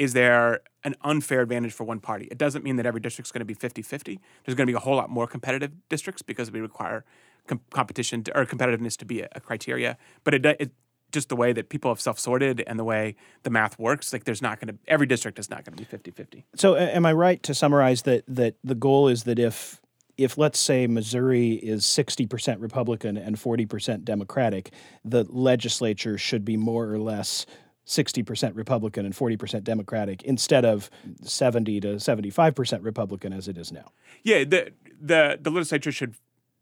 is 0.00 0.14
there 0.14 0.60
an 0.82 0.94
unfair 1.02 1.42
advantage 1.42 1.74
for 1.74 1.84
one 1.84 2.00
party? 2.00 2.26
It 2.30 2.38
doesn't 2.38 2.64
mean 2.64 2.76
that 2.76 2.86
every 2.86 3.02
district's 3.02 3.30
going 3.30 3.40
to 3.40 3.44
be 3.44 3.52
50 3.52 3.82
50. 3.82 4.18
There's 4.46 4.56
going 4.56 4.66
to 4.66 4.72
be 4.72 4.74
a 4.74 4.80
whole 4.80 4.96
lot 4.96 5.10
more 5.10 5.26
competitive 5.26 5.72
districts 5.90 6.22
because 6.22 6.50
we 6.50 6.60
require 6.60 7.04
com- 7.46 7.60
competition 7.70 8.24
to, 8.24 8.36
or 8.36 8.46
competitiveness 8.46 8.96
to 8.96 9.04
be 9.04 9.20
a, 9.20 9.28
a 9.32 9.40
criteria. 9.40 9.98
But 10.24 10.32
it, 10.32 10.46
it 10.46 10.72
just 11.12 11.28
the 11.28 11.36
way 11.36 11.52
that 11.52 11.68
people 11.68 11.90
have 11.90 12.00
self 12.00 12.18
sorted 12.18 12.64
and 12.66 12.78
the 12.78 12.84
way 12.84 13.14
the 13.42 13.50
math 13.50 13.78
works, 13.78 14.10
like 14.10 14.24
there's 14.24 14.40
not 14.40 14.58
going 14.58 14.74
to, 14.74 14.80
every 14.88 15.06
district 15.06 15.38
is 15.38 15.50
not 15.50 15.66
going 15.66 15.76
to 15.76 15.78
be 15.78 15.84
50 15.84 16.12
50. 16.12 16.46
So, 16.54 16.76
am 16.76 17.04
I 17.04 17.12
right 17.12 17.42
to 17.42 17.54
summarize 17.54 18.02
that 18.02 18.24
that 18.26 18.54
the 18.64 18.74
goal 18.74 19.06
is 19.06 19.24
that 19.24 19.38
if 19.38 19.82
if 20.16 20.38
let's 20.38 20.58
say 20.58 20.86
Missouri 20.86 21.52
is 21.52 21.84
60% 21.84 22.60
Republican 22.60 23.16
and 23.16 23.36
40% 23.36 24.04
Democratic, 24.04 24.70
the 25.02 25.24
legislature 25.24 26.18
should 26.18 26.44
be 26.44 26.58
more 26.58 26.92
or 26.92 26.98
less 26.98 27.46
60% 27.90 28.54
Republican 28.54 29.04
and 29.04 29.12
40% 29.12 29.64
Democratic 29.64 30.22
instead 30.22 30.64
of 30.64 30.88
70 31.22 31.80
to 31.80 31.88
75% 31.96 32.84
Republican 32.84 33.32
as 33.32 33.48
it 33.48 33.58
is 33.58 33.72
now. 33.72 33.90
Yeah, 34.22 34.44
the, 34.44 34.72
the, 35.00 35.38
the 35.40 35.50
legislature 35.50 35.90
should 35.90 36.14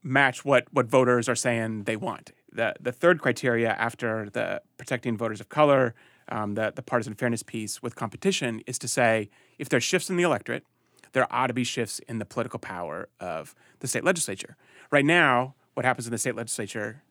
match 0.02 0.42
what, 0.42 0.72
what 0.72 0.86
voters 0.86 1.28
are 1.28 1.36
saying 1.36 1.84
they 1.84 1.96
want. 1.96 2.32
The, 2.50 2.74
the 2.80 2.92
third 2.92 3.20
criteria 3.20 3.68
after 3.68 4.30
the 4.30 4.62
protecting 4.78 5.18
voters 5.18 5.38
of 5.38 5.50
color, 5.50 5.94
um, 6.30 6.54
the, 6.54 6.72
the 6.74 6.82
partisan 6.82 7.12
fairness 7.12 7.42
piece 7.42 7.82
with 7.82 7.94
competition 7.94 8.62
is 8.66 8.78
to 8.78 8.88
say 8.88 9.28
if 9.58 9.68
there's 9.68 9.84
shifts 9.84 10.08
in 10.08 10.16
the 10.16 10.22
electorate, 10.22 10.64
there 11.12 11.26
ought 11.30 11.48
to 11.48 11.54
be 11.54 11.64
shifts 11.64 11.98
in 12.08 12.18
the 12.18 12.24
political 12.24 12.58
power 12.58 13.10
of 13.20 13.54
the 13.80 13.86
state 13.86 14.04
legislature. 14.04 14.56
Right 14.90 15.04
now, 15.04 15.54
what 15.74 15.84
happens 15.84 16.06
in 16.06 16.10
the 16.10 16.18
state 16.18 16.36
legislature 16.36 17.02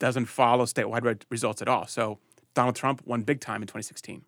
doesn't 0.00 0.26
follow 0.26 0.64
statewide 0.64 1.04
re- 1.04 1.16
results 1.30 1.62
at 1.62 1.68
all. 1.68 1.86
So 1.86 2.18
Donald 2.56 2.74
Trump 2.74 3.02
won 3.06 3.20
big 3.22 3.40
time 3.40 3.62
in 3.62 3.66
2016. 3.68 4.24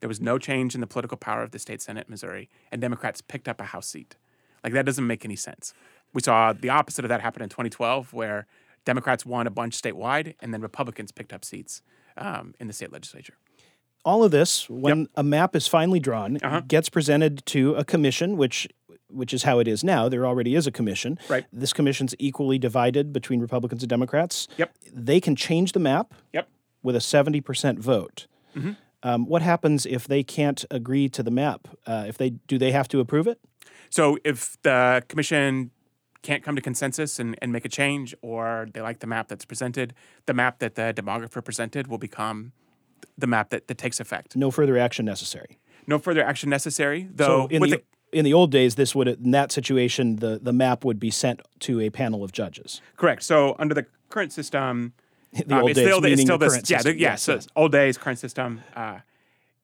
There 0.00 0.08
was 0.08 0.20
no 0.20 0.36
change 0.36 0.74
in 0.74 0.80
the 0.80 0.86
political 0.86 1.16
power 1.16 1.42
of 1.44 1.52
the 1.52 1.60
state 1.60 1.80
Senate 1.80 2.06
in 2.08 2.10
Missouri, 2.10 2.50
and 2.72 2.80
Democrats 2.82 3.20
picked 3.22 3.46
up 3.48 3.60
a 3.60 3.64
House 3.64 3.86
seat. 3.86 4.16
Like, 4.64 4.72
that 4.72 4.84
doesn't 4.84 5.06
make 5.06 5.24
any 5.24 5.36
sense. 5.36 5.72
We 6.12 6.20
saw 6.22 6.52
the 6.52 6.68
opposite 6.70 7.04
of 7.04 7.08
that 7.08 7.20
happen 7.20 7.40
in 7.40 7.48
2012, 7.48 8.12
where 8.12 8.46
Democrats 8.84 9.24
won 9.24 9.46
a 9.46 9.50
bunch 9.50 9.80
statewide, 9.80 10.34
and 10.40 10.52
then 10.52 10.60
Republicans 10.60 11.12
picked 11.12 11.32
up 11.32 11.44
seats 11.44 11.82
um, 12.16 12.54
in 12.58 12.66
the 12.66 12.72
state 12.72 12.92
legislature. 12.92 13.34
All 14.04 14.24
of 14.24 14.32
this, 14.32 14.68
when 14.68 15.06
a 15.14 15.22
map 15.22 15.54
is 15.54 15.68
finally 15.68 16.00
drawn, 16.00 16.36
Uh-huh. 16.42 16.62
gets 16.66 16.88
presented 16.88 17.46
to 17.46 17.74
a 17.76 17.84
commission, 17.84 18.36
which 18.36 18.68
which 19.08 19.34
is 19.34 19.42
how 19.42 19.58
it 19.58 19.68
is 19.68 19.84
now. 19.84 20.08
There 20.08 20.24
already 20.26 20.54
is 20.54 20.66
a 20.66 20.70
commission. 20.72 21.18
Right. 21.28 21.44
This 21.52 21.74
commission's 21.74 22.14
equally 22.18 22.58
divided 22.58 23.12
between 23.12 23.40
Republicans 23.40 23.82
and 23.82 23.90
Democrats. 23.90 24.48
Yep. 24.56 24.74
They 24.90 25.20
can 25.20 25.36
change 25.36 25.72
the 25.72 25.80
map 25.80 26.14
Yep. 26.32 26.48
With 26.82 26.96
a 26.96 27.00
70% 27.00 27.78
vote. 27.78 28.26
Mm-hmm. 28.56 28.72
Um, 29.04 29.26
what 29.26 29.42
happens 29.42 29.84
if 29.86 30.06
they 30.06 30.22
can't 30.22 30.64
agree 30.70 31.08
to 31.08 31.22
the 31.22 31.30
map? 31.30 31.68
Uh, 31.86 32.04
if 32.06 32.16
they 32.18 32.30
do, 32.30 32.58
they 32.58 32.70
have 32.72 32.88
to 32.88 33.00
approve 33.00 33.26
it. 33.26 33.40
So 33.90 34.16
if 34.24 34.56
the 34.62 35.02
commission 35.08 35.70
can't 36.22 36.44
come 36.44 36.54
to 36.54 36.62
consensus 36.62 37.18
and, 37.18 37.36
and 37.42 37.52
make 37.52 37.64
a 37.64 37.68
change, 37.68 38.14
or 38.22 38.68
they 38.72 38.80
like 38.80 39.00
the 39.00 39.08
map 39.08 39.26
that's 39.28 39.44
presented, 39.44 39.92
the 40.26 40.34
map 40.34 40.60
that 40.60 40.76
the 40.76 40.94
demographer 40.94 41.44
presented 41.44 41.88
will 41.88 41.98
become 41.98 42.52
the 43.18 43.26
map 43.26 43.50
that, 43.50 43.66
that 43.66 43.76
takes 43.78 43.98
effect. 43.98 44.36
No 44.36 44.50
further 44.52 44.78
action 44.78 45.04
necessary. 45.04 45.58
No 45.88 45.98
further 45.98 46.22
action 46.24 46.48
necessary, 46.48 47.08
though. 47.12 47.24
So 47.26 47.46
in 47.48 47.62
the, 47.62 47.68
the- 47.68 47.82
in 48.12 48.24
the 48.24 48.34
old 48.34 48.52
days, 48.52 48.76
this 48.76 48.94
would 48.94 49.08
in 49.08 49.30
that 49.32 49.50
situation, 49.50 50.16
the 50.16 50.38
the 50.40 50.52
map 50.52 50.84
would 50.84 51.00
be 51.00 51.10
sent 51.10 51.40
to 51.60 51.80
a 51.80 51.88
panel 51.90 52.22
of 52.22 52.30
judges. 52.30 52.80
correct. 52.96 53.22
So 53.24 53.56
under 53.58 53.74
the 53.74 53.86
current 54.10 54.32
system, 54.32 54.92
The 55.46 55.54
um, 55.54 55.62
old 55.62 55.70
it's 55.70 55.78
days, 55.78 55.86
still, 55.86 55.98
it's 55.98 56.04
meaning 56.04 56.26
still 56.26 56.38
the 56.38 56.46
this, 56.46 56.52
current 56.54 56.70
yeah, 56.70 56.76
system. 56.78 56.98
yeah. 56.98 57.10
Yes, 57.10 57.22
so 57.22 57.38
old 57.56 57.72
days 57.72 57.96
current 57.96 58.18
system. 58.18 58.60
Uh, 58.76 58.98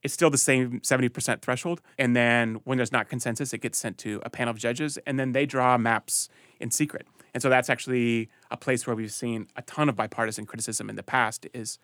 it's 0.02 0.14
still 0.14 0.30
the 0.30 0.38
same 0.38 0.80
seventy 0.82 1.08
percent 1.08 1.42
threshold, 1.42 1.82
and 1.98 2.16
then 2.16 2.60
when 2.64 2.78
there's 2.78 2.92
not 2.92 3.08
consensus, 3.08 3.52
it 3.52 3.58
gets 3.58 3.78
sent 3.78 3.98
to 3.98 4.20
a 4.24 4.30
panel 4.30 4.52
of 4.52 4.58
judges, 4.58 4.96
and 5.06 5.18
then 5.18 5.32
they 5.32 5.44
draw 5.44 5.76
maps 5.76 6.28
in 6.58 6.70
secret. 6.70 7.06
And 7.34 7.42
so 7.42 7.50
that's 7.50 7.68
actually 7.68 8.30
a 8.50 8.56
place 8.56 8.86
where 8.86 8.96
we've 8.96 9.12
seen 9.12 9.48
a 9.56 9.62
ton 9.62 9.88
of 9.88 9.96
bipartisan 9.96 10.46
criticism 10.46 10.88
in 10.88 10.96
the 10.96 11.02
past. 11.02 11.46
Is 11.52 11.78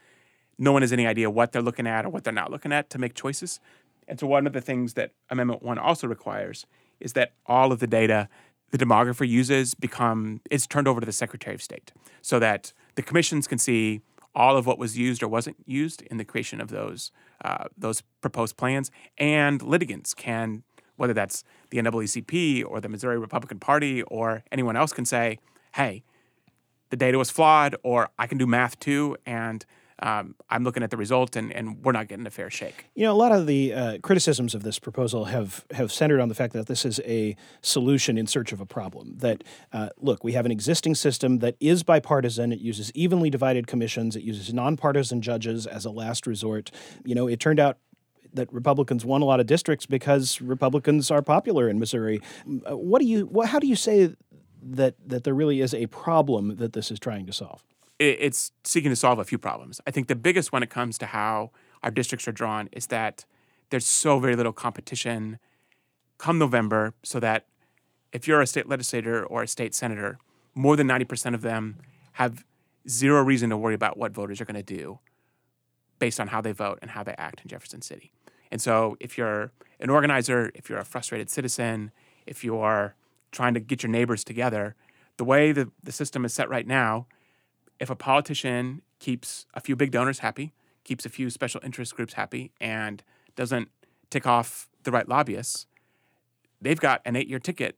no 0.58 0.72
one 0.72 0.82
has 0.82 0.92
any 0.92 1.06
idea 1.06 1.28
what 1.28 1.52
they're 1.52 1.60
looking 1.60 1.86
at 1.86 2.06
or 2.06 2.08
what 2.08 2.24
they're 2.24 2.32
not 2.32 2.50
looking 2.50 2.72
at 2.72 2.88
to 2.90 2.98
make 2.98 3.14
choices. 3.14 3.60
And 4.08 4.18
so 4.18 4.26
one 4.26 4.46
of 4.46 4.52
the 4.52 4.60
things 4.60 4.94
that 4.94 5.10
Amendment 5.30 5.62
One 5.62 5.78
also 5.78 6.06
requires 6.06 6.66
is 7.00 7.14
that 7.14 7.32
all 7.46 7.72
of 7.72 7.80
the 7.80 7.86
data 7.86 8.28
the 8.70 8.78
demographer 8.78 9.28
uses 9.28 9.74
become 9.74 10.40
is 10.50 10.66
turned 10.66 10.88
over 10.88 11.00
to 11.00 11.06
the 11.06 11.12
Secretary 11.12 11.54
of 11.54 11.62
State, 11.62 11.92
so 12.22 12.38
that 12.38 12.72
the 12.94 13.02
commissions 13.02 13.46
can 13.46 13.58
see 13.58 14.00
all 14.34 14.56
of 14.56 14.66
what 14.66 14.78
was 14.78 14.98
used 14.98 15.22
or 15.22 15.28
wasn't 15.28 15.56
used 15.64 16.02
in 16.02 16.16
the 16.16 16.24
creation 16.24 16.60
of 16.60 16.68
those 16.68 17.12
uh, 17.44 17.64
those 17.76 18.02
proposed 18.20 18.56
plans, 18.56 18.90
and 19.18 19.62
litigants 19.62 20.14
can, 20.14 20.62
whether 20.96 21.12
that's 21.12 21.44
the 21.70 21.78
NAACP 21.78 22.64
or 22.66 22.80
the 22.80 22.88
Missouri 22.88 23.18
Republican 23.18 23.58
Party 23.58 24.02
or 24.02 24.42
anyone 24.50 24.76
else, 24.76 24.92
can 24.92 25.04
say, 25.04 25.38
"Hey, 25.74 26.02
the 26.90 26.96
data 26.96 27.18
was 27.18 27.30
flawed," 27.30 27.76
or 27.82 28.08
"I 28.18 28.26
can 28.26 28.38
do 28.38 28.46
math 28.46 28.78
too," 28.78 29.16
and 29.26 29.64
um, 30.00 30.34
I'm 30.50 30.64
looking 30.64 30.82
at 30.82 30.90
the 30.90 30.96
result, 30.96 31.36
and, 31.36 31.52
and 31.52 31.82
we're 31.84 31.92
not 31.92 32.08
getting 32.08 32.26
a 32.26 32.30
fair 32.30 32.50
shake. 32.50 32.86
You 32.94 33.04
know, 33.04 33.12
a 33.12 33.16
lot 33.16 33.32
of 33.32 33.46
the 33.46 33.72
uh, 33.72 33.98
criticisms 34.02 34.54
of 34.54 34.62
this 34.62 34.78
proposal 34.78 35.26
have 35.26 35.64
have 35.72 35.92
centered 35.92 36.20
on 36.20 36.28
the 36.28 36.34
fact 36.34 36.52
that 36.54 36.66
this 36.66 36.84
is 36.84 37.00
a 37.04 37.36
solution 37.62 38.18
in 38.18 38.26
search 38.26 38.52
of 38.52 38.60
a 38.60 38.66
problem. 38.66 39.16
That 39.18 39.44
uh, 39.72 39.90
look, 39.98 40.24
we 40.24 40.32
have 40.32 40.46
an 40.46 40.52
existing 40.52 40.96
system 40.96 41.38
that 41.38 41.56
is 41.60 41.82
bipartisan. 41.82 42.52
It 42.52 42.60
uses 42.60 42.90
evenly 42.94 43.30
divided 43.30 43.66
commissions. 43.66 44.16
It 44.16 44.22
uses 44.22 44.52
nonpartisan 44.52 45.22
judges 45.22 45.66
as 45.66 45.84
a 45.84 45.90
last 45.90 46.26
resort. 46.26 46.70
You 47.04 47.14
know, 47.14 47.28
it 47.28 47.38
turned 47.38 47.60
out 47.60 47.78
that 48.32 48.52
Republicans 48.52 49.04
won 49.04 49.22
a 49.22 49.24
lot 49.24 49.38
of 49.38 49.46
districts 49.46 49.86
because 49.86 50.40
Republicans 50.40 51.10
are 51.10 51.22
popular 51.22 51.68
in 51.68 51.78
Missouri. 51.78 52.20
Uh, 52.68 52.76
What 52.76 53.00
do 53.00 53.06
you? 53.06 53.26
What, 53.26 53.48
how 53.48 53.60
do 53.60 53.68
you 53.68 53.76
say 53.76 54.14
that 54.60 54.96
that 55.06 55.22
there 55.24 55.34
really 55.34 55.60
is 55.60 55.72
a 55.72 55.86
problem 55.86 56.56
that 56.56 56.72
this 56.72 56.90
is 56.90 56.98
trying 56.98 57.26
to 57.26 57.32
solve? 57.32 57.62
It- 57.98 58.18
it's 58.20 58.52
seeking 58.64 58.90
to 58.90 58.96
solve 58.96 59.18
a 59.18 59.24
few 59.24 59.38
problems. 59.38 59.80
I 59.86 59.90
think 59.90 60.08
the 60.08 60.16
biggest 60.16 60.52
when 60.52 60.62
it 60.62 60.70
comes 60.70 60.98
to 60.98 61.06
how 61.06 61.50
our 61.82 61.90
districts 61.90 62.26
are 62.26 62.32
drawn 62.32 62.68
is 62.72 62.86
that 62.88 63.24
there's 63.70 63.86
so 63.86 64.18
very 64.18 64.36
little 64.36 64.52
competition 64.52 65.38
come 66.18 66.38
November, 66.38 66.94
so 67.02 67.18
that 67.20 67.46
if 68.12 68.28
you're 68.28 68.40
a 68.40 68.46
state 68.46 68.68
legislator 68.68 69.24
or 69.26 69.42
a 69.42 69.48
state 69.48 69.74
senator, 69.74 70.18
more 70.54 70.76
than 70.76 70.86
90% 70.86 71.34
of 71.34 71.42
them 71.42 71.78
have 72.12 72.44
zero 72.88 73.22
reason 73.22 73.50
to 73.50 73.56
worry 73.56 73.74
about 73.74 73.96
what 73.96 74.12
voters 74.12 74.40
are 74.40 74.44
going 74.44 74.54
to 74.54 74.62
do 74.62 75.00
based 75.98 76.20
on 76.20 76.28
how 76.28 76.40
they 76.40 76.52
vote 76.52 76.78
and 76.82 76.92
how 76.92 77.02
they 77.02 77.14
act 77.18 77.40
in 77.42 77.48
Jefferson 77.48 77.82
City. 77.82 78.12
And 78.50 78.62
so 78.62 78.96
if 79.00 79.18
you're 79.18 79.50
an 79.80 79.90
organizer, 79.90 80.52
if 80.54 80.68
you're 80.68 80.78
a 80.78 80.84
frustrated 80.84 81.28
citizen, 81.28 81.90
if 82.26 82.44
you 82.44 82.58
are 82.58 82.94
trying 83.32 83.54
to 83.54 83.60
get 83.60 83.82
your 83.82 83.90
neighbors 83.90 84.22
together, 84.22 84.76
the 85.16 85.24
way 85.24 85.50
the, 85.50 85.70
the 85.82 85.92
system 85.92 86.24
is 86.24 86.32
set 86.32 86.48
right 86.48 86.66
now, 86.66 87.06
if 87.84 87.90
a 87.90 87.94
politician 87.94 88.80
keeps 88.98 89.44
a 89.52 89.60
few 89.60 89.76
big 89.76 89.90
donors 89.90 90.20
happy, 90.20 90.54
keeps 90.84 91.04
a 91.04 91.10
few 91.10 91.28
special 91.28 91.60
interest 91.62 91.94
groups 91.94 92.14
happy, 92.14 92.50
and 92.58 93.04
doesn't 93.36 93.68
tick 94.08 94.26
off 94.26 94.70
the 94.84 94.90
right 94.90 95.06
lobbyists, 95.06 95.66
they've 96.62 96.80
got 96.80 97.02
an 97.04 97.14
eight 97.14 97.28
year 97.28 97.38
ticket 97.38 97.76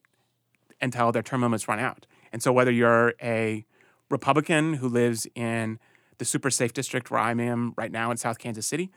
until 0.81 1.11
their 1.11 1.23
term 1.23 1.43
limits 1.43 1.67
run 1.67 1.81
out. 1.81 2.07
And 2.33 2.41
so 2.41 2.53
whether 2.53 2.71
you're 2.71 3.15
a 3.21 3.67
Republican 4.09 4.75
who 4.75 4.89
lives 4.89 5.27
in 5.35 5.81
the 6.19 6.25
super 6.25 6.51
safe 6.51 6.73
district 6.73 7.11
where 7.11 7.19
I 7.19 7.33
am 7.33 7.75
right 7.77 7.91
now 7.91 8.13
in 8.13 8.17
South 8.17 8.39
Kansas 8.39 8.67
City, 8.67 8.93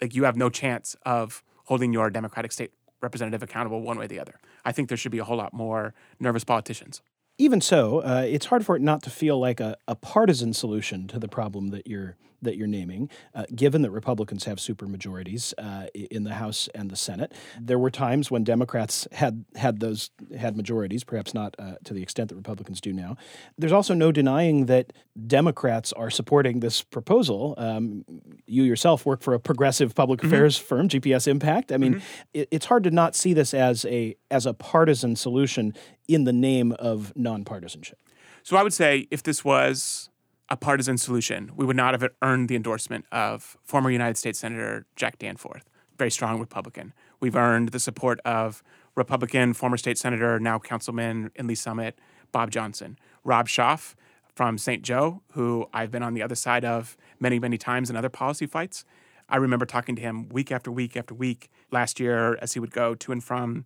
like 0.00 0.14
you 0.14 0.24
have 0.24 0.36
no 0.36 0.48
chance 0.48 0.96
of 1.04 1.42
holding 1.66 1.92
your 1.92 2.08
Democratic 2.08 2.52
state 2.52 2.72
representative 3.02 3.42
accountable 3.42 3.82
one 3.82 3.98
way 3.98 4.06
or 4.06 4.08
the 4.08 4.18
other. 4.18 4.40
I 4.64 4.72
think 4.72 4.88
there 4.88 4.96
should 4.96 5.12
be 5.12 5.18
a 5.18 5.24
whole 5.24 5.36
lot 5.36 5.52
more 5.52 5.92
nervous 6.18 6.42
politicians. 6.42 7.02
Even 7.36 7.60
so, 7.60 7.98
uh, 7.98 8.24
it's 8.26 8.46
hard 8.46 8.64
for 8.64 8.76
it 8.76 8.82
not 8.82 9.02
to 9.02 9.10
feel 9.10 9.40
like 9.40 9.58
a, 9.58 9.76
a 9.88 9.96
partisan 9.96 10.52
solution 10.52 11.08
to 11.08 11.18
the 11.18 11.28
problem 11.28 11.68
that 11.68 11.86
you're 11.86 12.16
that 12.44 12.56
you're 12.56 12.66
naming, 12.66 13.10
uh, 13.34 13.44
given 13.54 13.82
that 13.82 13.90
Republicans 13.90 14.44
have 14.44 14.58
supermajorities 14.58 15.52
uh, 15.58 15.86
in 15.94 16.24
the 16.24 16.34
House 16.34 16.68
and 16.74 16.90
the 16.90 16.96
Senate. 16.96 17.32
There 17.60 17.78
were 17.78 17.90
times 17.90 18.30
when 18.30 18.44
Democrats 18.44 19.06
had 19.12 19.44
had 19.56 19.80
those 19.80 20.10
had 20.36 20.56
majorities, 20.56 21.04
perhaps 21.04 21.34
not 21.34 21.54
uh, 21.58 21.74
to 21.84 21.94
the 21.94 22.02
extent 22.02 22.28
that 22.30 22.36
Republicans 22.36 22.80
do 22.80 22.92
now. 22.92 23.16
There's 23.58 23.72
also 23.72 23.94
no 23.94 24.12
denying 24.12 24.66
that 24.66 24.92
Democrats 25.26 25.92
are 25.92 26.10
supporting 26.10 26.60
this 26.60 26.82
proposal. 26.82 27.54
Um, 27.58 28.04
you 28.46 28.62
yourself 28.62 29.06
work 29.06 29.22
for 29.22 29.34
a 29.34 29.40
progressive 29.40 29.94
public 29.94 30.20
mm-hmm. 30.20 30.28
affairs 30.28 30.56
firm, 30.56 30.88
GPS 30.88 31.26
Impact. 31.26 31.72
I 31.72 31.76
mean, 31.76 31.94
mm-hmm. 31.94 32.04
it, 32.32 32.48
it's 32.50 32.66
hard 32.66 32.84
to 32.84 32.90
not 32.90 33.14
see 33.14 33.32
this 33.32 33.54
as 33.54 33.84
a 33.86 34.16
as 34.30 34.46
a 34.46 34.54
partisan 34.54 35.16
solution 35.16 35.74
in 36.08 36.24
the 36.24 36.32
name 36.32 36.72
of 36.72 37.12
nonpartisanship. 37.16 37.94
So 38.42 38.56
I 38.56 38.62
would 38.62 38.74
say 38.74 39.08
if 39.10 39.22
this 39.22 39.44
was 39.44 40.10
a 40.50 40.56
partisan 40.56 40.98
solution, 40.98 41.50
we 41.56 41.64
would 41.64 41.76
not 41.76 41.94
have 41.94 42.10
earned 42.22 42.48
the 42.48 42.56
endorsement 42.56 43.06
of 43.10 43.56
former 43.62 43.90
United 43.90 44.16
States 44.16 44.38
Senator 44.38 44.86
Jack 44.96 45.18
Danforth, 45.18 45.70
very 45.98 46.10
strong 46.10 46.38
Republican. 46.38 46.92
We've 47.20 47.36
earned 47.36 47.70
the 47.70 47.80
support 47.80 48.20
of 48.24 48.62
Republican 48.94 49.54
former 49.54 49.76
state 49.76 49.98
senator, 49.98 50.38
now 50.38 50.58
councilman 50.58 51.30
in 51.34 51.46
Lee 51.46 51.54
Summit, 51.54 51.98
Bob 52.32 52.50
Johnson. 52.50 52.98
Rob 53.24 53.48
Schaaf 53.48 53.94
from 54.34 54.58
St. 54.58 54.82
Joe, 54.82 55.22
who 55.32 55.66
I've 55.72 55.90
been 55.90 56.02
on 56.02 56.14
the 56.14 56.22
other 56.22 56.34
side 56.34 56.64
of 56.64 56.96
many, 57.18 57.38
many 57.38 57.56
times 57.56 57.90
in 57.90 57.96
other 57.96 58.08
policy 58.08 58.46
fights. 58.46 58.84
I 59.28 59.36
remember 59.36 59.64
talking 59.64 59.96
to 59.96 60.02
him 60.02 60.28
week 60.28 60.52
after 60.52 60.70
week 60.70 60.96
after 60.96 61.14
week 61.14 61.48
last 61.70 61.98
year 61.98 62.36
as 62.42 62.52
he 62.52 62.60
would 62.60 62.72
go 62.72 62.94
to 62.94 63.12
and 63.12 63.22
from 63.22 63.64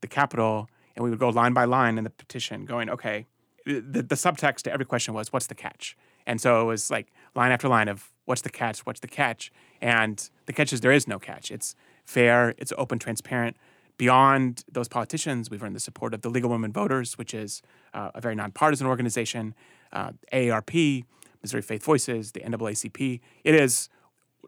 the 0.00 0.08
Capitol, 0.08 0.68
and 0.94 1.04
we 1.04 1.10
would 1.10 1.18
go 1.18 1.28
line 1.28 1.52
by 1.52 1.64
line 1.64 1.98
in 1.98 2.04
the 2.04 2.10
petition, 2.10 2.64
going, 2.64 2.90
okay, 2.90 3.26
the, 3.64 4.02
the 4.02 4.14
subtext 4.14 4.62
to 4.62 4.72
every 4.72 4.84
question 4.84 5.14
was, 5.14 5.32
what's 5.32 5.46
the 5.46 5.54
catch? 5.54 5.96
And 6.26 6.40
so 6.40 6.60
it 6.62 6.64
was 6.64 6.90
like 6.90 7.12
line 7.34 7.52
after 7.52 7.68
line 7.68 7.88
of 7.88 8.12
what's 8.24 8.42
the 8.42 8.50
catch, 8.50 8.80
what's 8.80 9.00
the 9.00 9.08
catch? 9.08 9.52
And 9.80 10.28
the 10.46 10.52
catch 10.52 10.72
is 10.72 10.80
there 10.80 10.92
is 10.92 11.06
no 11.06 11.18
catch. 11.18 11.50
It's 11.50 11.74
fair, 12.04 12.54
it's 12.58 12.72
open, 12.76 12.98
transparent. 12.98 13.56
Beyond 13.98 14.64
those 14.70 14.88
politicians, 14.88 15.50
we've 15.50 15.62
earned 15.62 15.76
the 15.76 15.80
support 15.80 16.12
of 16.12 16.20
the 16.20 16.28
League 16.28 16.44
of 16.44 16.50
Women 16.50 16.72
Voters, 16.72 17.16
which 17.16 17.32
is 17.32 17.62
uh, 17.94 18.10
a 18.14 18.20
very 18.20 18.34
nonpartisan 18.34 18.86
organization, 18.86 19.54
uh, 19.92 20.10
AARP, 20.32 21.04
Missouri 21.42 21.62
Faith 21.62 21.82
Voices, 21.82 22.32
the 22.32 22.40
NAACP. 22.40 23.20
It 23.44 23.54
is 23.54 23.88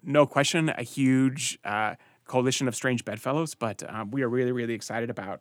no 0.03 0.27
question 0.27 0.69
a 0.71 0.83
huge 0.83 1.59
uh, 1.64 1.95
coalition 2.27 2.69
of 2.69 2.75
strange 2.75 3.05
bedfellows, 3.05 3.55
but 3.55 3.83
um, 3.88 4.11
we 4.11 4.23
are 4.23 4.29
really, 4.29 4.53
really 4.53 4.75
excited 4.75 5.09
about 5.09 5.41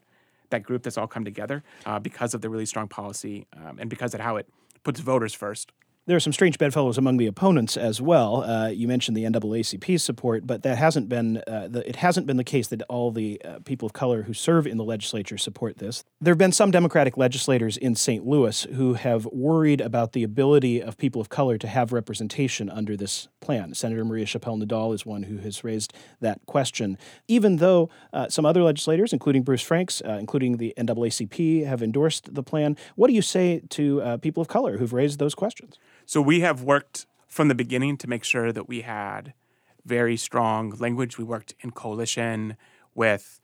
that 0.50 0.64
group 0.64 0.84
that's 0.84 0.98
all 0.98 1.08
come 1.08 1.26
together 1.26 1.64
uh, 1.86 2.00
because 2.00 2.34
of 2.34 2.42
the 2.42 2.50
really 2.50 2.66
strong 2.66 2.88
policy 2.88 3.46
um, 3.58 3.78
and 3.80 3.90
because 3.90 4.14
of 4.14 4.22
how 4.22 4.38
it 4.38 4.48
puts 4.84 5.02
voters 5.02 5.34
first. 5.34 5.74
There 6.08 6.16
are 6.16 6.22
some 6.22 6.32
strange 6.32 6.58
bedfellows 6.58 6.98
among 6.98 7.18
the 7.18 7.28
opponents 7.28 7.76
as 7.76 8.02
well. 8.02 8.42
Uh, 8.42 8.70
you 8.70 8.88
mentioned 8.88 9.18
the 9.18 9.26
NAACP 9.26 10.00
support, 10.00 10.48
but 10.48 10.64
that 10.64 10.78
hasn't 10.78 11.10
been 11.10 11.44
uh, 11.46 11.68
the, 11.68 11.86
it 11.86 11.98
hasn't 11.98 12.26
been 12.26 12.38
the 12.38 12.46
case 12.46 12.70
that 12.70 12.82
all 12.84 13.12
the 13.12 13.42
uh, 13.44 13.60
people 13.66 13.86
of 13.86 13.92
color 13.92 14.22
who 14.22 14.34
serve 14.34 14.66
in 14.66 14.78
the 14.78 14.86
legislature 14.86 15.38
support 15.38 15.80
this. 15.80 16.06
There 16.22 16.32
have 16.32 16.38
been 16.38 16.54
some 16.54 16.72
Democratic 16.72 17.18
legislators 17.18 17.76
in 17.76 17.94
St. 17.94 18.26
Louis 18.26 18.64
who 18.74 18.94
have 18.94 19.26
worried 19.26 19.82
about 19.82 20.14
the 20.14 20.24
ability 20.24 20.82
of 20.82 20.98
people 20.98 21.20
of 21.20 21.28
color 21.28 21.58
to 21.58 21.68
have 21.68 21.92
representation 21.92 22.70
under 22.70 22.96
this 22.96 23.28
plan. 23.42 23.74
Senator 23.74 24.06
Maria 24.06 24.26
Chappelle 24.26 24.64
Nadal 24.64 24.96
is 24.96 25.06
one 25.06 25.24
who 25.24 25.40
has 25.40 25.66
raised 25.66 25.92
that 26.22 26.40
question. 26.46 26.98
Even 27.28 27.58
though 27.58 27.90
uh, 28.14 28.30
some 28.30 28.46
other 28.46 28.64
legislators, 28.64 29.12
including 29.12 29.44
Bruce 29.44 29.62
Franks, 29.62 30.02
uh, 30.06 30.12
including 30.14 30.56
the 30.56 30.74
NAACP, 30.78 31.66
have 31.66 31.84
endorsed 31.84 32.34
the 32.34 32.44
plan, 32.44 32.78
what 32.96 33.10
do 33.10 33.14
you 33.14 33.22
say 33.22 33.62
to 33.72 34.02
uh, 34.02 34.16
people 34.16 34.40
of 34.40 34.48
color 34.48 34.78
who've 34.78 34.94
raised 34.94 35.20
those 35.20 35.36
questions? 35.36 35.78
So 36.10 36.22
we 36.22 36.40
have 36.40 36.64
worked 36.64 37.06
from 37.28 37.50
the 37.50 37.54
beginning 37.54 37.98
to 37.98 38.08
make 38.08 38.24
sure 38.24 38.54
that 38.54 38.70
we 38.70 38.80
had 38.80 39.34
very 39.84 40.16
strong 40.16 40.70
language. 40.70 41.18
We 41.18 41.26
worked 41.26 41.54
in 41.60 41.72
coalition 41.72 42.56
with, 42.96 43.42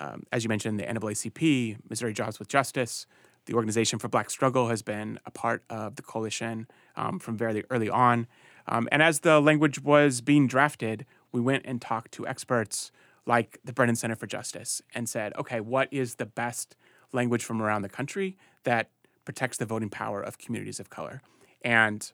um, 0.00 0.22
as 0.32 0.42
you 0.42 0.48
mentioned, 0.48 0.80
the 0.80 0.84
NAACP, 0.84 1.76
Missouri 1.90 2.14
Jobs 2.14 2.38
with 2.38 2.48
Justice. 2.48 3.06
The 3.44 3.52
Organization 3.52 3.98
for 3.98 4.08
Black 4.08 4.30
Struggle 4.30 4.68
has 4.68 4.80
been 4.80 5.18
a 5.26 5.30
part 5.30 5.64
of 5.68 5.96
the 5.96 6.02
coalition 6.02 6.66
um, 6.96 7.18
from 7.18 7.36
very 7.36 7.62
early 7.68 7.90
on. 7.90 8.26
Um, 8.66 8.88
and 8.90 9.02
as 9.02 9.20
the 9.20 9.38
language 9.38 9.78
was 9.82 10.22
being 10.22 10.46
drafted, 10.46 11.04
we 11.30 11.42
went 11.42 11.66
and 11.66 11.78
talked 11.78 12.12
to 12.12 12.26
experts 12.26 12.90
like 13.26 13.58
the 13.66 13.74
Brennan 13.74 13.96
Center 13.96 14.16
for 14.16 14.26
Justice 14.26 14.80
and 14.94 15.10
said, 15.10 15.34
okay, 15.36 15.60
what 15.60 15.88
is 15.92 16.14
the 16.14 16.24
best 16.24 16.74
language 17.12 17.44
from 17.44 17.60
around 17.60 17.82
the 17.82 17.90
country 17.90 18.38
that 18.64 18.88
protects 19.26 19.58
the 19.58 19.66
voting 19.66 19.90
power 19.90 20.22
of 20.22 20.38
communities 20.38 20.80
of 20.80 20.88
color? 20.88 21.20
And 21.64 22.10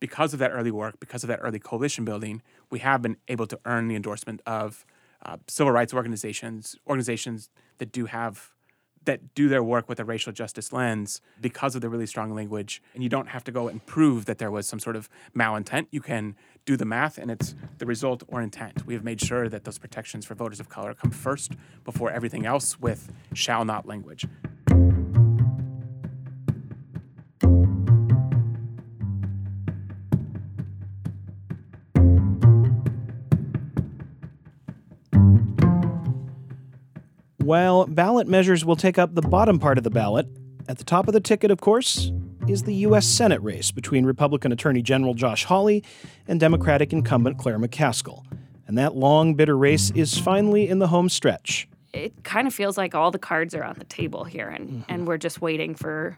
because 0.00 0.32
of 0.32 0.38
that 0.40 0.50
early 0.50 0.70
work, 0.70 0.98
because 1.00 1.22
of 1.22 1.28
that 1.28 1.38
early 1.42 1.58
coalition 1.58 2.04
building, 2.04 2.42
we 2.70 2.80
have 2.80 3.02
been 3.02 3.16
able 3.28 3.46
to 3.46 3.58
earn 3.64 3.88
the 3.88 3.94
endorsement 3.94 4.40
of 4.46 4.84
uh, 5.24 5.36
civil 5.46 5.72
rights 5.72 5.94
organizations, 5.94 6.76
organizations 6.88 7.50
that 7.78 7.92
do 7.92 8.06
have 8.06 8.52
that 9.04 9.34
do 9.34 9.48
their 9.48 9.62
work 9.62 9.88
with 9.88 9.98
a 9.98 10.04
racial 10.04 10.32
justice 10.32 10.72
lens 10.72 11.20
because 11.40 11.74
of 11.74 11.80
the 11.80 11.88
really 11.88 12.06
strong 12.06 12.34
language. 12.34 12.82
And 12.94 13.02
you 13.02 13.08
don't 13.08 13.28
have 13.28 13.44
to 13.44 13.52
go 13.52 13.68
and 13.68 13.84
prove 13.84 14.26
that 14.26 14.38
there 14.38 14.50
was 14.50 14.68
some 14.68 14.78
sort 14.78 14.96
of 14.96 15.08
malintent. 15.36 15.86
You 15.90 16.00
can 16.00 16.36
do 16.64 16.76
the 16.76 16.84
math 16.84 17.18
and 17.18 17.30
it's 17.30 17.54
the 17.78 17.86
result 17.86 18.22
or 18.28 18.40
intent. 18.40 18.86
We 18.86 18.94
have 18.94 19.02
made 19.02 19.20
sure 19.20 19.48
that 19.48 19.64
those 19.64 19.78
protections 19.78 20.24
for 20.24 20.34
voters 20.34 20.60
of 20.60 20.68
color 20.68 20.94
come 20.94 21.10
first 21.10 21.52
before 21.84 22.10
everything 22.10 22.46
else 22.46 22.80
with 22.80 23.12
shall 23.34 23.64
not 23.64 23.86
language. 23.86 24.26
While 37.42 37.86
ballot 37.86 38.28
measures 38.28 38.64
will 38.64 38.76
take 38.76 38.98
up 38.98 39.16
the 39.16 39.22
bottom 39.22 39.58
part 39.58 39.76
of 39.76 39.82
the 39.82 39.90
ballot, 39.90 40.28
at 40.68 40.78
the 40.78 40.84
top 40.84 41.08
of 41.08 41.12
the 41.12 41.20
ticket, 41.20 41.50
of 41.50 41.60
course, 41.60 42.12
is 42.46 42.62
the 42.62 42.74
U.S. 42.86 43.04
Senate 43.04 43.42
race 43.42 43.72
between 43.72 44.06
Republican 44.06 44.52
Attorney 44.52 44.80
General 44.80 45.12
Josh 45.12 45.42
Hawley 45.44 45.82
and 46.28 46.38
Democratic 46.38 46.92
incumbent 46.92 47.38
Claire 47.38 47.58
McCaskill. 47.58 48.24
And 48.68 48.78
that 48.78 48.94
long, 48.94 49.34
bitter 49.34 49.58
race 49.58 49.90
is 49.90 50.16
finally 50.16 50.68
in 50.68 50.78
the 50.78 50.86
home 50.86 51.08
stretch. 51.08 51.68
It 51.92 52.22
kind 52.22 52.46
of 52.46 52.54
feels 52.54 52.78
like 52.78 52.94
all 52.94 53.10
the 53.10 53.18
cards 53.18 53.56
are 53.56 53.64
on 53.64 53.74
the 53.76 53.86
table 53.86 54.22
here, 54.22 54.48
and, 54.48 54.68
mm-hmm. 54.68 54.82
and 54.88 55.08
we're 55.08 55.18
just 55.18 55.42
waiting 55.42 55.74
for 55.74 56.16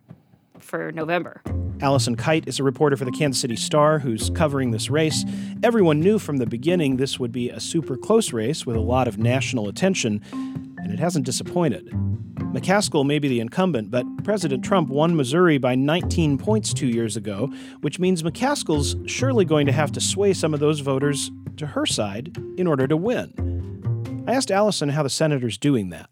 for 0.61 0.93
November. 0.93 1.43
Allison 1.81 2.17
Kite 2.17 2.47
is 2.47 2.61
a 2.61 2.63
reporter 2.63 2.97
for 2.97 3.05
the 3.05 3.13
Kansas 3.13 3.41
City 3.41 3.57
Star 3.57 3.99
who's 3.99 4.31
covering 4.31 4.71
this 4.71 4.91
race. 4.91 5.25
Everyone 5.63 6.01
knew 6.01 6.19
from 6.19 6.37
the 6.37 6.47
beginning 6.47 6.97
this 6.97 7.19
would 7.19 7.33
be 7.33 7.51
a 7.51 7.61
super 7.61 7.97
close 7.97 8.33
race 8.33 8.65
with 8.65 8.77
a 8.77 8.81
lot 8.81 9.09
of 9.09 9.19
national 9.19 9.69
attention 9.69 10.23
and 10.33 10.93
it 10.93 10.99
hasn't 10.99 11.27
disappointed. 11.27 11.87
McCaskill 12.55 13.05
may 13.05 13.19
be 13.19 13.27
the 13.27 13.41
incumbent, 13.41 13.91
but 13.91 14.07
President 14.23 14.65
Trump 14.65 14.89
won 14.89 15.17
Missouri 15.17 15.59
by 15.59 15.75
19 15.75 16.39
points 16.39 16.73
two 16.73 16.87
years 16.87 17.17
ago, 17.17 17.53
which 17.81 17.99
means 17.99 18.23
McCaskill's 18.23 18.95
surely 19.11 19.45
going 19.45 19.67
to 19.67 19.73
have 19.73 19.91
to 19.93 20.01
sway 20.01 20.33
some 20.33 20.55
of 20.55 20.61
those 20.61 20.81
voters 20.81 21.33
to 21.57 21.67
her 21.67 21.85
side 21.85 22.37
in 22.57 22.67
order 22.67 22.87
to 22.87 22.97
win. 22.97 24.25
I 24.29 24.35
asked 24.35 24.51
Allison 24.51 24.91
how 24.91 25.03
the 25.03 25.11
senator's 25.11 25.59
doing 25.59 25.91
that. 25.91 26.09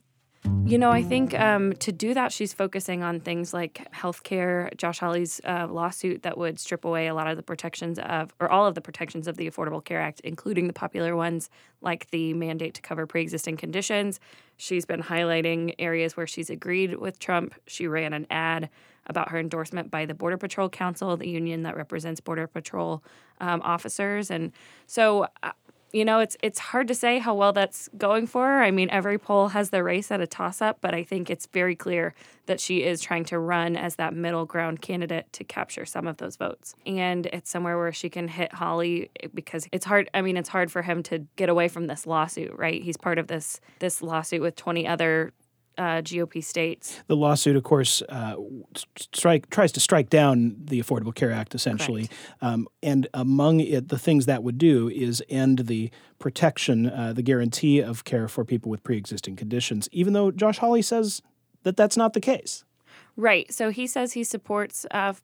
You 0.65 0.79
know, 0.79 0.91
I 0.91 1.03
think 1.03 1.39
um, 1.39 1.73
to 1.75 1.93
do 1.93 2.15
that, 2.15 2.33
she's 2.33 2.53
focusing 2.53 3.03
on 3.03 3.21
things 3.21 3.53
like 3.53 3.89
healthcare. 3.93 4.75
Josh 4.77 5.01
Hawley's 5.01 5.41
uh, 5.45 5.67
lawsuit 5.69 6.23
that 6.23 6.39
would 6.39 6.59
strip 6.59 6.85
away 6.85 7.09
a 7.09 7.15
lot 7.15 7.29
of 7.29 7.37
the 7.37 7.43
protections 7.43 7.99
of, 7.99 8.35
or 8.41 8.51
all 8.51 8.67
of 8.67 8.75
the 8.75 8.81
protections 8.81 9.29
of 9.29 9.37
the 9.37 9.51
Affordable 9.51 9.85
Care 9.85 10.01
Act, 10.01 10.21
including 10.21 10.69
the 10.69 10.73
popular 10.73 11.15
ones 11.15 11.51
like 11.81 12.09
the 12.11 12.33
mandate 12.35 12.75
to 12.75 12.83
cover 12.83 13.07
pre 13.07 13.23
existing 13.23 13.57
conditions. 13.57 14.19
She's 14.57 14.87
been 14.87 15.03
highlighting 15.03 15.75
areas 15.79 16.17
where 16.17 16.27
she's 16.27 16.49
agreed 16.49 16.97
with 16.97 17.19
Trump. 17.19 17.55
She 17.67 17.87
ran 17.87 18.13
an 18.13 18.27
ad 18.31 18.71
about 19.07 19.31
her 19.31 19.39
endorsement 19.39 19.91
by 19.91 20.07
the 20.07 20.15
Border 20.15 20.37
Patrol 20.37 20.69
Council, 20.69 21.17
the 21.17 21.29
union 21.29 21.63
that 21.65 21.77
represents 21.77 22.21
Border 22.21 22.47
Patrol 22.47 23.03
um, 23.41 23.61
officers. 23.63 24.31
And 24.31 24.53
so, 24.87 25.27
uh, 25.43 25.51
you 25.93 26.07
know, 26.07 26.21
it's 26.21 26.37
it's 26.43 26.59
hard 26.59 26.89
to 26.89 26.95
say 26.95 27.19
how 27.19 27.35
well 27.35 27.53
that's 27.53 27.89
going 27.99 28.27
for 28.27 28.47
her. 28.47 28.63
I 28.63 28.71
mean, 28.71 28.89
every 28.91 29.19
poll 29.19 29.49
has 29.49 29.71
the 29.71 29.83
race 29.83 30.11
at 30.11 30.21
a 30.21 30.27
toss 30.27 30.63
up, 30.63 30.79
but 30.81 30.95
I 30.95 31.05
think 31.05 31.29
it's 31.29 31.47
very 31.47 31.77
clear 31.77 32.15
that 32.47 32.61
she 32.61 32.83
is 32.83 33.01
trying 33.01 33.25
to 33.27 33.39
run 33.39 33.77
as 33.77 33.97
that 33.97 34.15
middle 34.15 34.47
ground 34.47 34.81
candidate 34.81 35.31
to 35.33 35.45
capture 35.45 35.85
some 35.85 36.07
of 36.07 36.17
those 36.17 36.37
votes. 36.37 36.75
And 36.87 37.27
it's 37.27 37.51
somewhere 37.51 37.77
where 37.77 37.93
she 37.93 38.09
can 38.09 38.29
hit 38.29 38.55
Hawley 38.55 39.11
eh, 39.23 39.29
because 39.35 39.69
it's 39.71 39.85
hard 39.85 40.09
I 40.15 40.23
mean, 40.23 40.39
it's 40.39 40.49
hard 40.49 40.73
for 40.73 40.81
him 40.81 41.03
to 41.05 41.27
get 41.37 41.51
away 41.51 41.69
from 41.69 41.87
this 41.87 42.07
lawsuit, 42.07 42.57
right? 42.57 42.83
He's 42.83 42.97
part 42.97 43.19
of 43.19 43.27
this 43.27 43.61
this 43.79 44.01
lawsuit 44.01 44.41
with 44.41 44.57
20 44.57 44.87
other 44.87 45.33
uh, 45.79 46.03
GOP 46.03 46.43
states. 46.43 47.03
The 47.07 47.17
lawsuit, 47.17 47.57
of 47.57 47.63
course, 47.63 48.03
uh, 48.09 48.37
strike 49.13 49.51
tries 49.51 49.73
to 49.73 49.81
strike 49.81 50.11
down 50.11 50.57
the 50.59 50.81
Affordable 50.81 51.15
Care 51.15 51.33
Act, 51.33 51.55
essentially. 51.55 52.09
Um, 52.41 52.69
and 52.83 53.09
among 53.15 53.61
it, 53.61 53.89
the 53.89 53.99
things 53.99 54.27
that 54.27 54.43
would 54.43 54.59
do 54.59 54.89
is 54.89 55.23
end 55.29 55.61
the 55.61 55.91
protection, 56.19 56.89
uh, 56.89 57.13
the 57.13 57.23
guarantee 57.23 57.81
of 57.81 58.05
care 58.05 58.29
for 58.29 58.45
people 58.45 58.71
with 58.71 58.83
pre-existing 58.85 59.37
conditions. 59.37 59.89
Even 59.93 60.13
though 60.13 60.31
Josh 60.31 60.59
Hawley 60.59 60.83
says 60.83 61.23
that 61.63 61.77
that's 61.77 61.97
not 61.97 62.13
the 62.13 62.21
case. 62.21 62.65
Right. 63.17 63.53
So 63.53 63.71
he 63.71 63.87
says 63.87 64.13
he 64.13 64.25
supports 64.25 64.87
uh, 64.91 65.15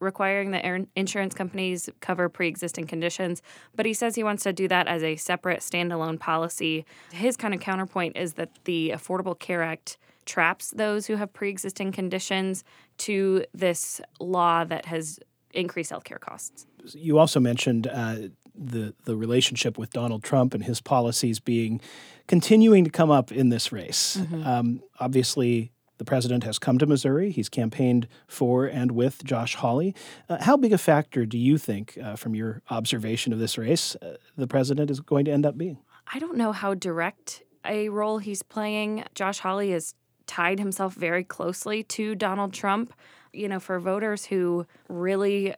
requiring 0.00 0.50
that 0.52 0.64
insurance 0.96 1.34
companies 1.34 1.88
cover 2.00 2.28
pre 2.28 2.48
existing 2.48 2.86
conditions, 2.86 3.42
but 3.74 3.86
he 3.86 3.94
says 3.94 4.14
he 4.14 4.24
wants 4.24 4.42
to 4.44 4.52
do 4.52 4.68
that 4.68 4.86
as 4.86 5.02
a 5.02 5.16
separate 5.16 5.60
standalone 5.60 6.18
policy. 6.18 6.84
His 7.12 7.36
kind 7.36 7.54
of 7.54 7.60
counterpoint 7.60 8.16
is 8.16 8.34
that 8.34 8.50
the 8.64 8.90
Affordable 8.94 9.38
Care 9.38 9.62
Act 9.62 9.98
traps 10.24 10.70
those 10.70 11.06
who 11.06 11.16
have 11.16 11.32
pre 11.32 11.50
existing 11.50 11.92
conditions 11.92 12.64
to 12.98 13.44
this 13.52 14.00
law 14.20 14.64
that 14.64 14.86
has 14.86 15.18
increased 15.52 15.92
healthcare 15.92 16.20
costs. 16.20 16.66
You 16.92 17.18
also 17.18 17.40
mentioned 17.40 17.86
uh, 17.86 18.16
the 18.54 18.94
the 19.04 19.16
relationship 19.16 19.78
with 19.78 19.90
Donald 19.90 20.22
Trump 20.22 20.54
and 20.54 20.64
his 20.64 20.80
policies 20.80 21.40
being 21.40 21.80
continuing 22.26 22.84
to 22.84 22.90
come 22.90 23.10
up 23.10 23.32
in 23.32 23.48
this 23.48 23.72
race. 23.72 24.16
Mm-hmm. 24.16 24.46
Um, 24.46 24.82
obviously, 25.00 25.72
the 25.98 26.04
president 26.04 26.44
has 26.44 26.58
come 26.58 26.78
to 26.78 26.86
Missouri. 26.86 27.30
He's 27.30 27.48
campaigned 27.48 28.08
for 28.26 28.66
and 28.66 28.92
with 28.92 29.24
Josh 29.24 29.54
Hawley. 29.54 29.94
Uh, 30.28 30.38
how 30.40 30.56
big 30.56 30.72
a 30.72 30.78
factor 30.78 31.24
do 31.24 31.38
you 31.38 31.58
think, 31.58 31.98
uh, 32.02 32.16
from 32.16 32.34
your 32.34 32.62
observation 32.70 33.32
of 33.32 33.38
this 33.38 33.56
race, 33.56 33.96
uh, 34.02 34.16
the 34.36 34.46
president 34.46 34.90
is 34.90 35.00
going 35.00 35.24
to 35.26 35.30
end 35.30 35.46
up 35.46 35.56
being? 35.56 35.78
I 36.12 36.18
don't 36.18 36.36
know 36.36 36.52
how 36.52 36.74
direct 36.74 37.42
a 37.64 37.88
role 37.88 38.18
he's 38.18 38.42
playing. 38.42 39.04
Josh 39.14 39.38
Hawley 39.38 39.70
has 39.70 39.94
tied 40.26 40.58
himself 40.58 40.94
very 40.94 41.24
closely 41.24 41.82
to 41.84 42.14
Donald 42.14 42.52
Trump. 42.52 42.92
You 43.32 43.48
know, 43.48 43.60
for 43.60 43.78
voters 43.80 44.26
who 44.26 44.66
really 44.88 45.54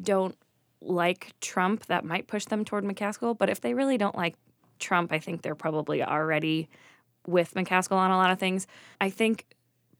don't 0.00 0.36
like 0.80 1.32
Trump, 1.40 1.86
that 1.86 2.04
might 2.04 2.26
push 2.26 2.46
them 2.46 2.64
toward 2.64 2.84
McCaskill. 2.84 3.36
But 3.36 3.50
if 3.50 3.60
they 3.60 3.74
really 3.74 3.98
don't 3.98 4.16
like 4.16 4.36
Trump, 4.78 5.12
I 5.12 5.18
think 5.18 5.42
they're 5.42 5.54
probably 5.54 6.02
already 6.02 6.68
with 7.26 7.54
McCaskill 7.54 7.96
on 7.96 8.10
a 8.10 8.16
lot 8.16 8.30
of 8.30 8.38
things. 8.38 8.66
I 9.00 9.10
think 9.10 9.46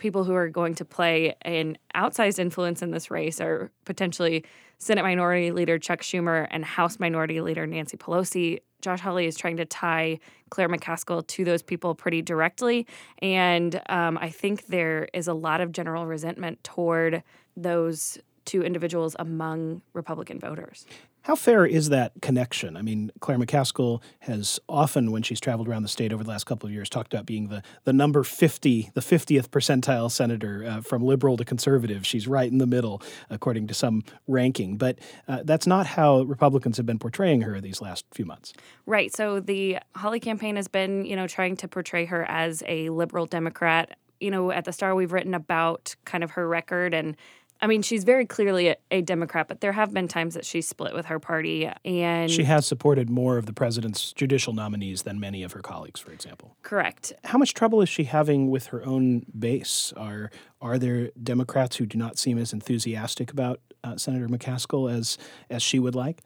people 0.01 0.25
who 0.25 0.35
are 0.35 0.49
going 0.49 0.75
to 0.75 0.85
play 0.85 1.37
an 1.43 1.79
outsized 1.95 2.41
influence 2.41 2.83
in 2.83 2.91
this 2.91 3.11
race 3.11 3.41
are 3.41 3.71
potentially 3.85 4.45
Senate 4.79 5.03
Minority 5.03 5.53
Leader 5.53 5.79
Chuck 5.79 6.01
Schumer 6.01 6.49
and 6.51 6.65
House 6.65 6.99
Minority 6.99 7.41
Leader 7.41 7.67
Nancy 7.67 7.97
Pelosi. 7.97 8.61
Josh 8.81 9.01
Hawley 9.01 9.27
is 9.27 9.37
trying 9.37 9.59
to 9.59 9.67
tie 9.67 10.19
Claire 10.49 10.69
McCaskill 10.69 11.27
to 11.27 11.45
those 11.45 11.63
people 11.63 11.95
pretty 11.95 12.23
directly. 12.23 12.87
And 13.21 13.81
um, 13.91 14.19
I 14.19 14.31
think 14.31 14.67
there 14.67 15.07
is 15.13 15.29
a 15.29 15.35
lot 15.35 15.61
of 15.61 15.71
general 15.71 16.07
resentment 16.07 16.65
toward 16.65 17.23
those 17.57 18.19
two 18.47 18.63
individuals 18.63 19.15
among 19.19 19.83
Republican 19.93 20.41
voters. 20.41 20.87
How 21.23 21.35
fair 21.35 21.67
is 21.67 21.91
that 21.91 22.13
connection? 22.23 22.77
I 22.77 22.83
mean, 22.83 23.13
Claire 23.21 23.39
McCaskill 23.39 24.03
has 24.21 24.59
often, 24.69 25.13
when 25.13 25.23
she's 25.23 25.41
traveled 25.41 25.69
around 25.69 25.83
the 25.83 25.89
state 25.89 26.13
over 26.13 26.25
the 26.25 26.31
last 26.31 26.45
couple 26.45 26.67
of 26.67 26.73
years, 26.73 26.89
talked 26.89 27.13
about 27.13 27.27
being 27.27 27.49
the, 27.49 27.63
the 27.85 27.93
number 27.93 28.25
50, 28.25 28.91
the 28.95 29.01
50th 29.01 29.49
percentile 29.49 30.11
senator 30.11 30.65
uh, 30.65 30.81
from 30.81 31.03
liberal 31.03 31.37
to 31.37 31.45
conservative. 31.45 32.07
She's 32.07 32.27
right 32.27 32.51
in 32.51 32.59
the 32.59 32.67
middle, 32.67 33.03
according 33.29 33.67
to 33.67 33.75
some 33.75 34.03
ranking. 34.27 34.79
But 34.79 34.99
uh, 35.29 35.43
that's 35.45 35.67
not 35.67 35.87
how 35.87 36.23
Republicans 36.23 36.79
have 36.79 36.87
been 36.87 36.99
portraying 36.99 37.43
her 37.43 37.61
these 37.61 37.83
last 37.83 38.07
few 38.13 38.25
months. 38.25 38.55
Right. 38.87 39.15
So 39.15 39.41
the 39.41 39.79
Hawley 39.95 40.21
campaign 40.21 40.57
has 40.57 40.69
been, 40.69 41.05
you 41.05 41.17
know, 41.17 41.27
trying 41.27 41.57
to 41.57 41.69
portray 41.69 42.07
her 42.07 42.25
as 42.31 42.63
a 42.67 42.89
liberal 42.89 43.27
Democrat. 43.27 43.99
You 44.21 44.31
know, 44.31 44.51
at 44.51 44.65
the 44.65 44.73
Star, 44.73 44.95
we've 44.95 45.13
written 45.13 45.35
about 45.35 45.95
kind 46.05 46.25
of 46.25 46.33
her 46.33 46.49
record 46.49 46.95
and 46.95 47.17
I 47.63 47.67
mean, 47.67 47.83
she's 47.83 48.05
very 48.05 48.25
clearly 48.25 48.69
a, 48.69 48.77
a, 48.91 49.03
Democrat, 49.03 49.49
but 49.49 49.61
there 49.61 49.73
have 49.73 49.93
been 49.93 50.09
times 50.09 50.35
that 50.35 50.45
she's 50.45 50.67
split 50.67 50.95
with 50.95 51.07
her 51.07 51.19
party, 51.19 51.71
and 51.85 52.31
she 52.31 52.45
has 52.45 52.67
supported 52.67 53.11
more 53.11 53.37
of 53.37 53.47
the 53.47 53.53
president's 53.53 54.13
judicial 54.13 54.53
nominees 54.53 55.03
than 55.03 55.21
many 55.21 55.43
of 55.43 55.53
her 55.53 55.61
colleagues, 55.61 56.01
for 56.01 56.13
example. 56.13 56.57
Correct. 56.63 57.13
How 57.25 57.39
much 57.39 57.55
trouble 57.55 57.83
is 57.83 57.89
she 57.89 58.05
having 58.05 58.51
with 58.51 58.67
her 58.67 58.85
own 58.85 59.27
base? 59.39 59.93
Are 59.97 60.31
are 60.61 60.79
there 60.79 61.11
Democrats 61.23 61.77
who 61.77 61.87
do 61.87 61.99
not 61.99 62.19
seem 62.19 62.39
as 62.39 62.53
enthusiastic 62.53 63.31
about 63.31 63.61
uh, 63.85 63.97
Senator 63.97 64.29
McCaskill 64.29 64.93
as 64.93 65.19
as 65.51 65.63
she 65.63 65.79
would 65.79 65.95
like? 65.95 66.23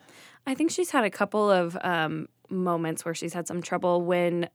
I 0.46 0.54
think 0.54 0.70
she's 0.70 0.90
had 0.90 1.04
a 1.04 1.10
couple 1.10 1.50
of 1.50 1.76
um, 1.82 2.28
moments 2.50 3.04
where 3.04 3.14
she's 3.14 3.32
had 3.32 3.48
some 3.48 3.62
trouble 3.62 4.02
when 4.02 4.48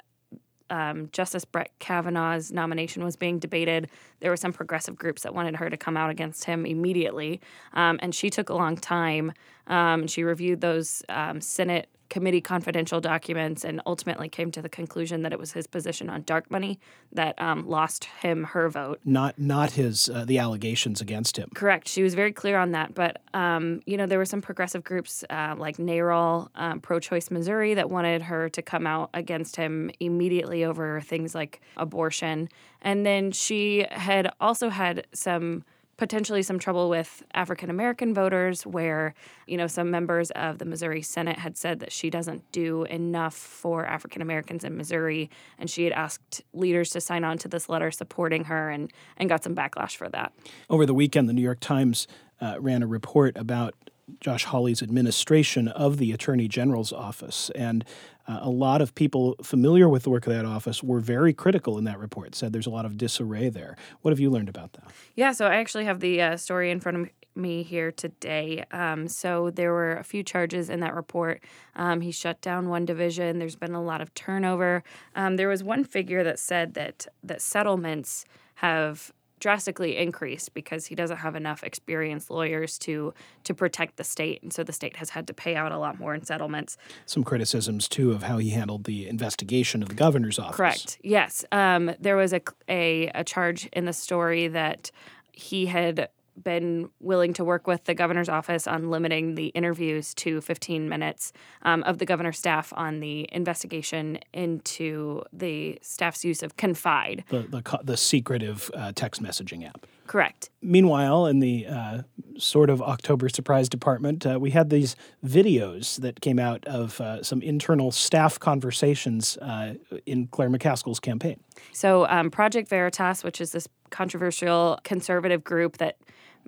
um, 0.69 1.09
Justice 1.11 1.45
Brett 1.45 1.71
Kavanaugh's 1.79 2.51
nomination 2.51 3.03
was 3.03 3.15
being 3.15 3.39
debated, 3.39 3.89
there 4.19 4.31
were 4.31 4.37
some 4.37 4.53
progressive 4.53 4.95
groups 4.95 5.23
that 5.23 5.33
wanted 5.33 5.55
her 5.55 5.69
to 5.69 5.77
come 5.77 5.97
out 5.97 6.09
against 6.09 6.45
him 6.45 6.65
immediately. 6.65 7.41
Um, 7.73 7.99
and 8.01 8.13
she 8.13 8.29
took 8.29 8.49
a 8.49 8.55
long 8.55 8.77
time. 8.77 9.33
Um, 9.67 10.07
she 10.07 10.23
reviewed 10.23 10.61
those 10.61 11.03
um, 11.09 11.41
Senate 11.41 11.89
committee 12.09 12.41
confidential 12.41 12.99
documents 12.99 13.63
and 13.63 13.81
ultimately 13.85 14.27
came 14.29 14.51
to 14.51 14.61
the 14.61 14.69
conclusion 14.69 15.21
that 15.21 15.31
it 15.31 15.39
was 15.39 15.53
his 15.53 15.67
position 15.67 16.09
on 16.09 16.23
dark 16.23 16.49
money 16.51 16.79
that 17.11 17.39
um, 17.41 17.67
lost 17.67 18.05
him 18.05 18.43
her 18.43 18.69
vote. 18.69 18.99
Not 19.05 19.39
not 19.39 19.71
his 19.71 20.09
uh, 20.09 20.25
the 20.25 20.39
allegations 20.39 21.01
against 21.01 21.37
him. 21.37 21.49
Correct. 21.53 21.87
She 21.87 22.03
was 22.03 22.13
very 22.13 22.31
clear 22.31 22.57
on 22.57 22.71
that. 22.71 22.93
But 22.93 23.21
um, 23.33 23.81
you 23.85 23.97
know 23.97 24.05
there 24.05 24.17
were 24.17 24.25
some 24.25 24.41
progressive 24.41 24.83
groups 24.83 25.23
uh, 25.29 25.55
like 25.57 25.77
NARAL, 25.77 26.49
um, 26.55 26.79
Pro 26.79 26.99
Choice 26.99 27.31
Missouri, 27.31 27.73
that 27.75 27.89
wanted 27.89 28.21
her 28.23 28.49
to 28.49 28.61
come 28.61 28.87
out 28.87 29.09
against 29.13 29.55
him 29.55 29.91
immediately 29.99 30.63
over 30.63 31.01
things 31.01 31.35
like 31.35 31.61
abortion. 31.77 32.49
And 32.81 33.05
then 33.05 33.31
she 33.31 33.85
had 33.91 34.31
also 34.39 34.69
had 34.69 35.05
some 35.13 35.63
potentially 35.99 36.41
some 36.41 36.57
trouble 36.57 36.89
with 36.89 37.23
African 37.33 37.69
American 37.69 38.13
voters, 38.13 38.65
where, 38.65 39.13
you 39.45 39.57
know, 39.57 39.67
some 39.67 39.91
members 39.91 40.31
of 40.31 40.57
the 40.57 40.65
Missouri 40.65 41.01
Senate 41.01 41.37
had 41.37 41.57
said 41.57 41.81
that 41.81 41.91
she 41.91 42.09
doesn't 42.09 42.49
do 42.53 42.85
enough 42.85 43.35
for 43.35 43.85
African 43.85 44.21
Americans 44.21 44.63
in 44.63 44.77
Missouri. 44.77 45.29
And 45.59 45.69
she 45.69 45.83
had 45.83 45.91
asked 45.91 46.41
leaders 46.53 46.89
to 46.91 47.01
sign 47.01 47.25
on 47.25 47.37
to 47.39 47.49
this 47.49 47.67
letter 47.67 47.91
supporting 47.91 48.45
her 48.45 48.69
and, 48.69 48.91
and 49.17 49.27
got 49.27 49.43
some 49.43 49.53
backlash 49.53 49.97
for 49.97 50.07
that. 50.09 50.31
Over 50.69 50.85
the 50.85 50.93
weekend, 50.93 51.27
the 51.27 51.33
New 51.33 51.41
York 51.41 51.59
Times 51.59 52.07
uh, 52.39 52.55
ran 52.59 52.81
a 52.81 52.87
report 52.87 53.35
about 53.35 53.75
Josh 54.21 54.45
Hawley's 54.45 54.81
administration 54.81 55.67
of 55.67 55.97
the 55.97 56.13
Attorney 56.13 56.47
General's 56.47 56.93
office. 56.93 57.51
And 57.55 57.83
uh, 58.29 58.39
a 58.41 58.49
lot 58.49 58.81
of 58.81 58.93
people 58.93 59.35
familiar 59.41 59.89
with 59.89 60.03
the 60.03 60.09
work 60.11 60.27
of 60.27 60.33
that 60.33 60.45
office 60.45 60.83
were 60.83 60.99
very 60.99 61.33
critical 61.33 61.77
in 61.79 61.83
that 61.85 61.97
report, 61.97 62.35
said 62.35 62.53
there's 62.53 62.67
a 62.67 62.69
lot 62.69 62.85
of 62.85 62.95
disarray 62.95 63.49
there. 63.49 63.75
What 64.01 64.11
have 64.11 64.19
you 64.19 64.29
learned 64.29 64.49
about 64.49 64.73
that? 64.73 64.83
Yeah, 65.15 65.31
so 65.31 65.47
I 65.47 65.55
actually 65.55 65.85
have 65.85 65.99
the 65.99 66.21
uh, 66.21 66.37
story 66.37 66.69
in 66.69 66.79
front 66.79 66.97
of 66.97 67.09
me 67.35 67.63
here 67.63 67.91
today. 67.91 68.63
Um, 68.71 69.07
so 69.07 69.49
there 69.49 69.71
were 69.71 69.93
a 69.93 70.03
few 70.03 70.21
charges 70.21 70.69
in 70.69 70.79
that 70.81 70.93
report. 70.93 71.43
Um, 71.75 72.01
he 72.01 72.11
shut 72.11 72.39
down 72.41 72.69
one 72.69 72.85
division. 72.85 73.39
There's 73.39 73.55
been 73.55 73.73
a 73.73 73.81
lot 73.81 74.01
of 74.01 74.13
turnover. 74.13 74.83
Um, 75.15 75.35
there 75.37 75.47
was 75.47 75.63
one 75.63 75.83
figure 75.83 76.23
that 76.23 76.37
said 76.37 76.75
that 76.75 77.07
that 77.23 77.41
settlements 77.41 78.25
have 78.55 79.11
drastically 79.39 79.97
increased 79.97 80.53
because 80.53 80.87
he 80.87 80.95
doesn't 80.95 81.17
have 81.17 81.35
enough 81.35 81.63
experienced 81.63 82.29
lawyers 82.29 82.77
to 82.79 83.13
to 83.43 83.53
protect 83.53 83.97
the 83.97 84.03
state. 84.03 84.41
And 84.43 84.51
so 84.51 84.63
the 84.63 84.73
state 84.73 84.97
has 84.97 85.11
had 85.11 85.27
to 85.27 85.33
pay 85.33 85.55
out 85.55 85.71
a 85.71 85.77
lot 85.77 85.99
more 85.99 86.13
in 86.13 86.23
settlements. 86.23 86.77
Some 87.05 87.23
criticisms 87.23 87.87
too 87.87 88.11
of 88.11 88.23
how 88.23 88.37
he 88.37 88.49
handled 88.49 88.83
the 88.83 89.07
investigation 89.07 89.81
of 89.81 89.89
the 89.89 89.95
governor's 89.95 90.39
office. 90.39 90.57
Correct. 90.57 90.97
Yes. 91.03 91.45
Um, 91.51 91.91
there 91.99 92.15
was 92.15 92.33
a, 92.33 92.41
a, 92.67 93.07
a 93.15 93.23
charge 93.23 93.67
in 93.67 93.85
the 93.85 93.93
story 93.93 94.47
that 94.47 94.91
he 95.31 95.67
had 95.67 96.09
been 96.43 96.89
willing 96.99 97.33
to 97.33 97.43
work 97.43 97.67
with 97.67 97.85
the 97.85 97.93
governor's 97.93 98.29
office 98.29 98.67
on 98.67 98.89
limiting 98.89 99.35
the 99.35 99.47
interviews 99.47 100.13
to 100.15 100.41
15 100.41 100.89
minutes 100.89 101.33
um, 101.63 101.83
of 101.83 101.97
the 101.97 102.05
governor's 102.05 102.37
staff 102.37 102.73
on 102.75 102.99
the 102.99 103.27
investigation 103.31 104.19
into 104.33 105.21
the 105.33 105.77
staff's 105.81 106.23
use 106.23 106.43
of 106.43 106.57
Confide. 106.57 107.23
The, 107.29 107.41
the, 107.41 107.79
the 107.83 107.97
secretive 107.97 108.71
uh, 108.73 108.91
text 108.95 109.21
messaging 109.21 109.67
app. 109.67 109.85
Correct. 110.09 110.49
Meanwhile, 110.63 111.27
in 111.27 111.39
the 111.39 111.67
uh, 111.67 112.01
sort 112.39 112.71
of 112.71 112.81
October 112.81 113.29
surprise 113.29 113.69
department, 113.69 114.25
uh, 114.25 114.39
we 114.39 114.49
had 114.49 114.71
these 114.71 114.95
videos 115.23 116.01
that 116.01 116.19
came 116.19 116.39
out 116.39 116.65
of 116.65 116.99
uh, 116.99 117.21
some 117.21 117.43
internal 117.43 117.91
staff 117.91 118.39
conversations 118.39 119.37
uh, 119.37 119.75
in 120.07 120.25
Claire 120.25 120.49
McCaskill's 120.49 120.99
campaign. 120.99 121.39
So, 121.73 122.07
um, 122.07 122.31
Project 122.31 122.69
Veritas, 122.69 123.23
which 123.23 123.39
is 123.39 123.51
this 123.51 123.67
controversial 123.91 124.79
conservative 124.83 125.43
group 125.43 125.77
that 125.77 125.97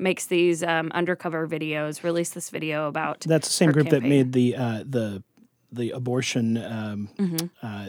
makes 0.01 0.25
these 0.25 0.63
um, 0.63 0.91
undercover 0.93 1.47
videos, 1.47 2.03
released 2.03 2.33
this 2.33 2.49
video 2.49 2.87
about. 2.87 3.21
That's 3.21 3.47
the 3.47 3.53
same 3.53 3.71
group 3.71 3.89
that 3.89 4.03
made 4.03 4.33
the 4.33 4.55
uh, 4.55 4.83
the 4.85 5.23
the 5.71 5.91
abortion 5.91 6.57
um, 6.57 7.09
Mm-hmm. 7.17 7.47
uh, 7.65 7.85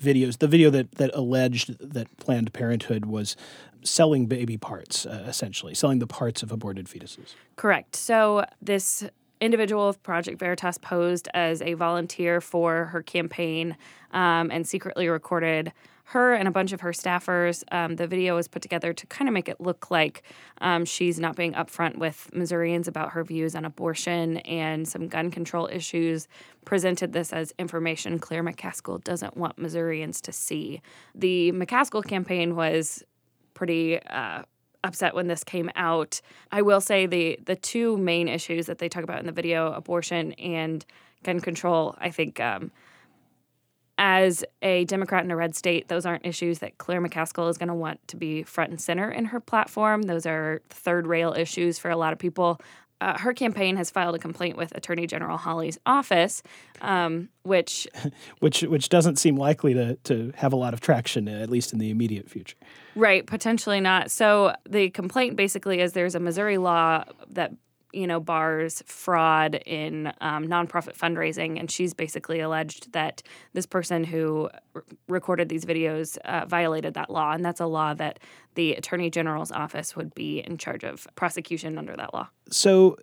videos. 0.00 0.38
The 0.38 0.46
video 0.48 0.70
that 0.70 0.92
that 0.92 1.10
alleged 1.14 1.76
that 1.80 2.14
Planned 2.18 2.52
Parenthood 2.52 3.06
was 3.06 3.36
selling 3.82 4.26
baby 4.26 4.56
parts, 4.56 5.06
uh, 5.06 5.24
essentially 5.26 5.74
selling 5.74 5.98
the 5.98 6.06
parts 6.06 6.42
of 6.42 6.52
aborted 6.52 6.86
fetuses. 6.86 7.34
Correct. 7.56 7.96
So 7.96 8.44
this 8.60 9.04
individual 9.40 9.88
of 9.88 10.02
Project 10.02 10.38
Veritas 10.38 10.78
posed 10.78 11.28
as 11.34 11.60
a 11.62 11.74
volunteer 11.74 12.40
for 12.40 12.86
her 12.86 13.02
campaign 13.02 13.76
um, 14.12 14.50
and 14.50 14.66
secretly 14.66 15.08
recorded 15.08 15.72
her 16.10 16.34
and 16.34 16.46
a 16.46 16.50
bunch 16.52 16.72
of 16.72 16.80
her 16.82 16.92
staffers. 16.92 17.64
Um, 17.72 17.96
the 17.96 18.06
video 18.06 18.36
was 18.36 18.46
put 18.46 18.62
together 18.62 18.92
to 18.92 19.06
kind 19.06 19.28
of 19.28 19.34
make 19.34 19.48
it 19.48 19.60
look 19.60 19.90
like 19.90 20.22
um, 20.60 20.84
she's 20.84 21.18
not 21.18 21.34
being 21.34 21.52
upfront 21.54 21.98
with 21.98 22.30
Missourians 22.32 22.86
about 22.86 23.10
her 23.10 23.24
views 23.24 23.56
on 23.56 23.64
abortion 23.64 24.36
and 24.38 24.86
some 24.86 25.08
gun 25.08 25.32
control 25.32 25.68
issues. 25.70 26.28
Presented 26.64 27.12
this 27.12 27.32
as 27.32 27.52
information 27.58 28.20
Claire 28.20 28.44
McCaskill 28.44 29.02
doesn't 29.02 29.36
want 29.36 29.58
Missourians 29.58 30.20
to 30.22 30.32
see. 30.32 30.80
The 31.14 31.50
McCaskill 31.52 32.06
campaign 32.06 32.54
was 32.54 33.02
pretty 33.54 34.00
uh, 34.02 34.42
upset 34.84 35.12
when 35.12 35.26
this 35.26 35.42
came 35.42 35.70
out. 35.74 36.20
I 36.52 36.62
will 36.62 36.80
say 36.80 37.06
the 37.06 37.38
the 37.44 37.56
two 37.56 37.96
main 37.96 38.28
issues 38.28 38.66
that 38.66 38.78
they 38.78 38.88
talk 38.88 39.02
about 39.02 39.18
in 39.18 39.26
the 39.26 39.32
video, 39.32 39.72
abortion 39.72 40.32
and 40.34 40.84
gun 41.24 41.40
control, 41.40 41.96
I 41.98 42.10
think 42.10 42.38
um, 42.40 42.70
as 43.98 44.44
a 44.62 44.84
Democrat 44.84 45.24
in 45.24 45.30
a 45.30 45.36
red 45.36 45.54
state, 45.54 45.88
those 45.88 46.04
aren't 46.04 46.26
issues 46.26 46.58
that 46.58 46.78
Claire 46.78 47.00
McCaskill 47.00 47.48
is 47.48 47.56
going 47.56 47.68
to 47.68 47.74
want 47.74 48.06
to 48.08 48.16
be 48.16 48.42
front 48.42 48.70
and 48.70 48.80
center 48.80 49.10
in 49.10 49.26
her 49.26 49.40
platform. 49.40 50.02
Those 50.02 50.26
are 50.26 50.60
third 50.68 51.06
rail 51.06 51.32
issues 51.32 51.78
for 51.78 51.90
a 51.90 51.96
lot 51.96 52.12
of 52.12 52.18
people. 52.18 52.60
Uh, 53.00 53.18
her 53.18 53.34
campaign 53.34 53.76
has 53.76 53.90
filed 53.90 54.14
a 54.14 54.18
complaint 54.18 54.56
with 54.56 54.74
Attorney 54.74 55.06
General 55.06 55.36
Hawley's 55.36 55.78
office, 55.84 56.42
um, 56.80 57.28
which 57.42 57.86
which 58.40 58.62
which 58.62 58.88
doesn't 58.88 59.16
seem 59.16 59.36
likely 59.36 59.74
to 59.74 59.96
to 60.04 60.32
have 60.36 60.52
a 60.52 60.56
lot 60.56 60.72
of 60.72 60.80
traction, 60.80 61.28
at 61.28 61.50
least 61.50 61.72
in 61.74 61.78
the 61.78 61.90
immediate 61.90 62.30
future. 62.30 62.56
Right, 62.94 63.26
potentially 63.26 63.80
not. 63.80 64.10
So 64.10 64.54
the 64.68 64.88
complaint 64.90 65.36
basically 65.36 65.80
is 65.80 65.92
there's 65.92 66.14
a 66.14 66.20
Missouri 66.20 66.56
law 66.56 67.04
that 67.28 67.52
you 67.92 68.06
know 68.06 68.20
bars 68.20 68.82
fraud 68.86 69.56
in 69.66 70.12
um, 70.20 70.46
nonprofit 70.46 70.96
fundraising, 70.96 71.58
and 71.58 71.70
she's 71.70 71.94
basically 71.94 72.40
alleged 72.40 72.92
that 72.92 73.22
this 73.52 73.66
person 73.66 74.04
who 74.04 74.48
r- 74.74 74.84
recorded 75.08 75.48
these 75.48 75.64
videos 75.64 76.18
uh, 76.18 76.44
violated 76.46 76.94
that 76.94 77.10
law, 77.10 77.32
and 77.32 77.44
that's 77.44 77.60
a 77.60 77.66
law 77.66 77.94
that 77.94 78.18
the 78.54 78.74
attorney 78.74 79.10
general's 79.10 79.52
office 79.52 79.96
would 79.96 80.14
be 80.14 80.40
in 80.40 80.58
charge 80.58 80.84
of 80.84 81.06
prosecution 81.14 81.78
under 81.78 81.96
that 81.96 82.12
law. 82.12 82.28
So 82.50 82.96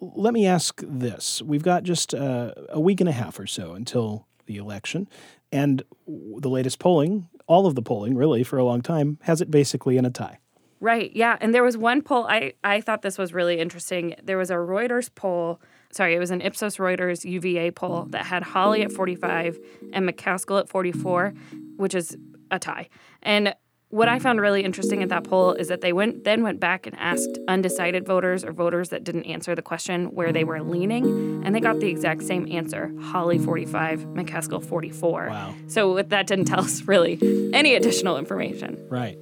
let 0.00 0.34
me 0.34 0.46
ask 0.46 0.82
this: 0.86 1.42
We've 1.42 1.62
got 1.62 1.82
just 1.82 2.14
uh, 2.14 2.52
a 2.68 2.80
week 2.80 3.00
and 3.00 3.08
a 3.08 3.12
half 3.12 3.38
or 3.38 3.46
so 3.46 3.74
until 3.74 4.26
the 4.46 4.56
election, 4.56 5.08
and 5.52 5.82
the 6.06 6.48
latest 6.48 6.78
polling, 6.78 7.28
all 7.46 7.66
of 7.66 7.74
the 7.74 7.82
polling, 7.82 8.16
really 8.16 8.42
for 8.42 8.58
a 8.58 8.64
long 8.64 8.80
time, 8.80 9.18
has 9.22 9.40
it 9.40 9.50
basically 9.50 9.96
in 9.96 10.04
a 10.04 10.10
tie. 10.10 10.38
Right. 10.80 11.10
Yeah. 11.14 11.36
And 11.40 11.54
there 11.54 11.62
was 11.62 11.76
one 11.76 12.02
poll 12.02 12.26
I, 12.28 12.52
I 12.62 12.80
thought 12.80 13.02
this 13.02 13.18
was 13.18 13.32
really 13.32 13.58
interesting. 13.58 14.14
There 14.22 14.38
was 14.38 14.50
a 14.50 14.54
Reuters 14.54 15.10
poll. 15.14 15.60
Sorry, 15.90 16.14
it 16.14 16.18
was 16.18 16.30
an 16.30 16.40
Ipsos 16.40 16.76
Reuters 16.76 17.24
UVA 17.24 17.70
poll 17.70 18.04
that 18.10 18.26
had 18.26 18.42
Hawley 18.42 18.82
at 18.82 18.92
45 18.92 19.58
and 19.92 20.08
McCaskill 20.08 20.60
at 20.60 20.68
44, 20.68 21.32
which 21.76 21.94
is 21.94 22.16
a 22.50 22.58
tie. 22.58 22.88
And 23.22 23.54
what 23.90 24.08
I 24.08 24.18
found 24.18 24.40
really 24.40 24.64
interesting 24.64 25.02
at 25.02 25.08
that 25.08 25.24
poll 25.24 25.54
is 25.54 25.68
that 25.68 25.80
they 25.80 25.94
went 25.94 26.24
then 26.24 26.42
went 26.42 26.60
back 26.60 26.86
and 26.86 26.94
asked 26.98 27.38
undecided 27.48 28.06
voters 28.06 28.44
or 28.44 28.52
voters 28.52 28.90
that 28.90 29.02
didn't 29.02 29.24
answer 29.24 29.54
the 29.54 29.62
question 29.62 30.06
where 30.14 30.30
they 30.30 30.44
were 30.44 30.62
leaning, 30.62 31.42
and 31.44 31.54
they 31.54 31.60
got 31.60 31.80
the 31.80 31.88
exact 31.88 32.22
same 32.22 32.46
answer: 32.52 32.92
Hawley 33.00 33.38
45, 33.38 34.00
McCaskill 34.00 34.62
44. 34.62 35.28
Wow. 35.30 35.54
So 35.68 36.02
that 36.02 36.26
didn't 36.26 36.44
tell 36.44 36.60
us 36.60 36.82
really 36.82 37.18
any 37.54 37.74
additional 37.74 38.18
information. 38.18 38.86
Right. 38.90 39.18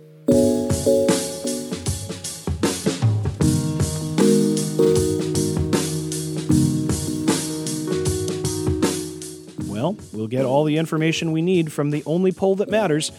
Well, 10.12 10.27
get 10.27 10.44
all 10.44 10.64
the 10.64 10.79
information 10.79 11.33
we 11.33 11.42
need 11.42 11.72
from 11.72 11.90
the 11.90 12.03
only 12.07 12.33
poll 12.33 12.57
that 12.57 12.68
matters, 12.68 13.12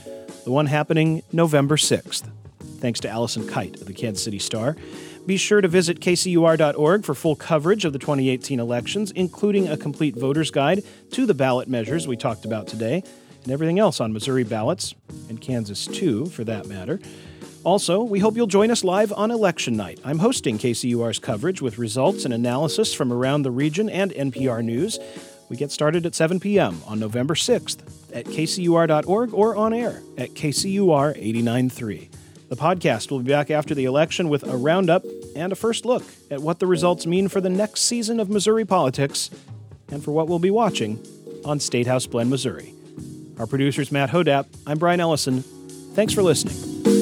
the 0.43 0.51
one 0.51 0.65
happening 0.65 1.23
November 1.31 1.77
6th. 1.77 2.29
Thanks 2.79 2.99
to 3.01 3.09
Allison 3.09 3.47
Kite 3.47 3.81
of 3.81 3.87
the 3.87 3.93
Kansas 3.93 4.23
City 4.23 4.39
Star. 4.39 4.75
Be 5.25 5.37
sure 5.37 5.59
to 5.59 5.67
visit 5.67 5.99
kcur.org 5.99 7.03
for 7.03 7.13
full 7.13 7.35
coverage 7.35 7.83
of 7.83 7.91
the 7.91 7.99
2018 7.99 8.59
elections, 8.59 9.11
including 9.11 9.67
a 9.67 9.75
complete 9.75 10.15
voter's 10.15 10.51
guide 10.51 10.83
to 11.11 11.25
the 11.25 11.33
ballot 11.33 11.67
measures 11.67 12.07
we 12.07 12.15
talked 12.15 12.45
about 12.45 12.67
today, 12.67 13.03
and 13.43 13.51
everything 13.51 13.77
else 13.77 13.99
on 13.99 14.13
Missouri 14.13 14.43
ballots, 14.43 14.95
and 15.27 15.41
Kansas 15.41 15.85
too, 15.85 16.27
for 16.27 16.43
that 16.45 16.67
matter. 16.67 16.99
Also, 17.63 18.01
we 18.01 18.19
hope 18.19 18.37
you'll 18.37 18.47
join 18.47 18.71
us 18.71 18.85
live 18.85 19.11
on 19.11 19.29
election 19.29 19.75
night. 19.75 19.99
I'm 20.05 20.19
hosting 20.19 20.57
KCUR's 20.57 21.19
coverage 21.19 21.61
with 21.61 21.77
results 21.77 22.23
and 22.23 22.33
analysis 22.33 22.93
from 22.93 23.11
around 23.11 23.41
the 23.41 23.51
region 23.51 23.89
and 23.89 24.11
NPR 24.11 24.63
News. 24.63 24.97
We 25.49 25.55
get 25.55 25.71
started 25.71 26.05
at 26.05 26.15
7 26.15 26.39
p.m. 26.39 26.81
on 26.85 26.99
November 26.99 27.33
6th 27.33 27.79
at 28.13 28.25
kcur.org 28.25 29.33
or 29.33 29.55
on 29.55 29.73
air 29.73 30.01
at 30.17 30.31
KCUR 30.33 31.15
89.3. 31.15 32.09
The 32.49 32.55
podcast 32.55 33.11
will 33.11 33.19
be 33.19 33.29
back 33.31 33.51
after 33.51 33.75
the 33.75 33.85
election 33.85 34.29
with 34.29 34.43
a 34.43 34.55
roundup 34.55 35.03
and 35.35 35.51
a 35.51 35.55
first 35.55 35.85
look 35.85 36.03
at 36.31 36.41
what 36.41 36.59
the 36.59 36.67
results 36.67 37.05
mean 37.05 37.27
for 37.27 37.41
the 37.41 37.49
next 37.49 37.81
season 37.81 38.19
of 38.19 38.29
Missouri 38.29 38.65
politics 38.65 39.29
and 39.89 40.03
for 40.03 40.11
what 40.11 40.27
we'll 40.27 40.39
be 40.39 40.51
watching 40.51 41.03
on 41.45 41.59
Statehouse 41.59 42.05
Blend, 42.05 42.29
Missouri. 42.29 42.73
Our 43.37 43.47
producer's 43.47 43.91
Matt 43.91 44.09
Hodapp. 44.09 44.47
I'm 44.65 44.77
Brian 44.77 44.99
Ellison. 44.99 45.43
Thanks 45.93 46.13
for 46.13 46.23
listening. 46.23 46.96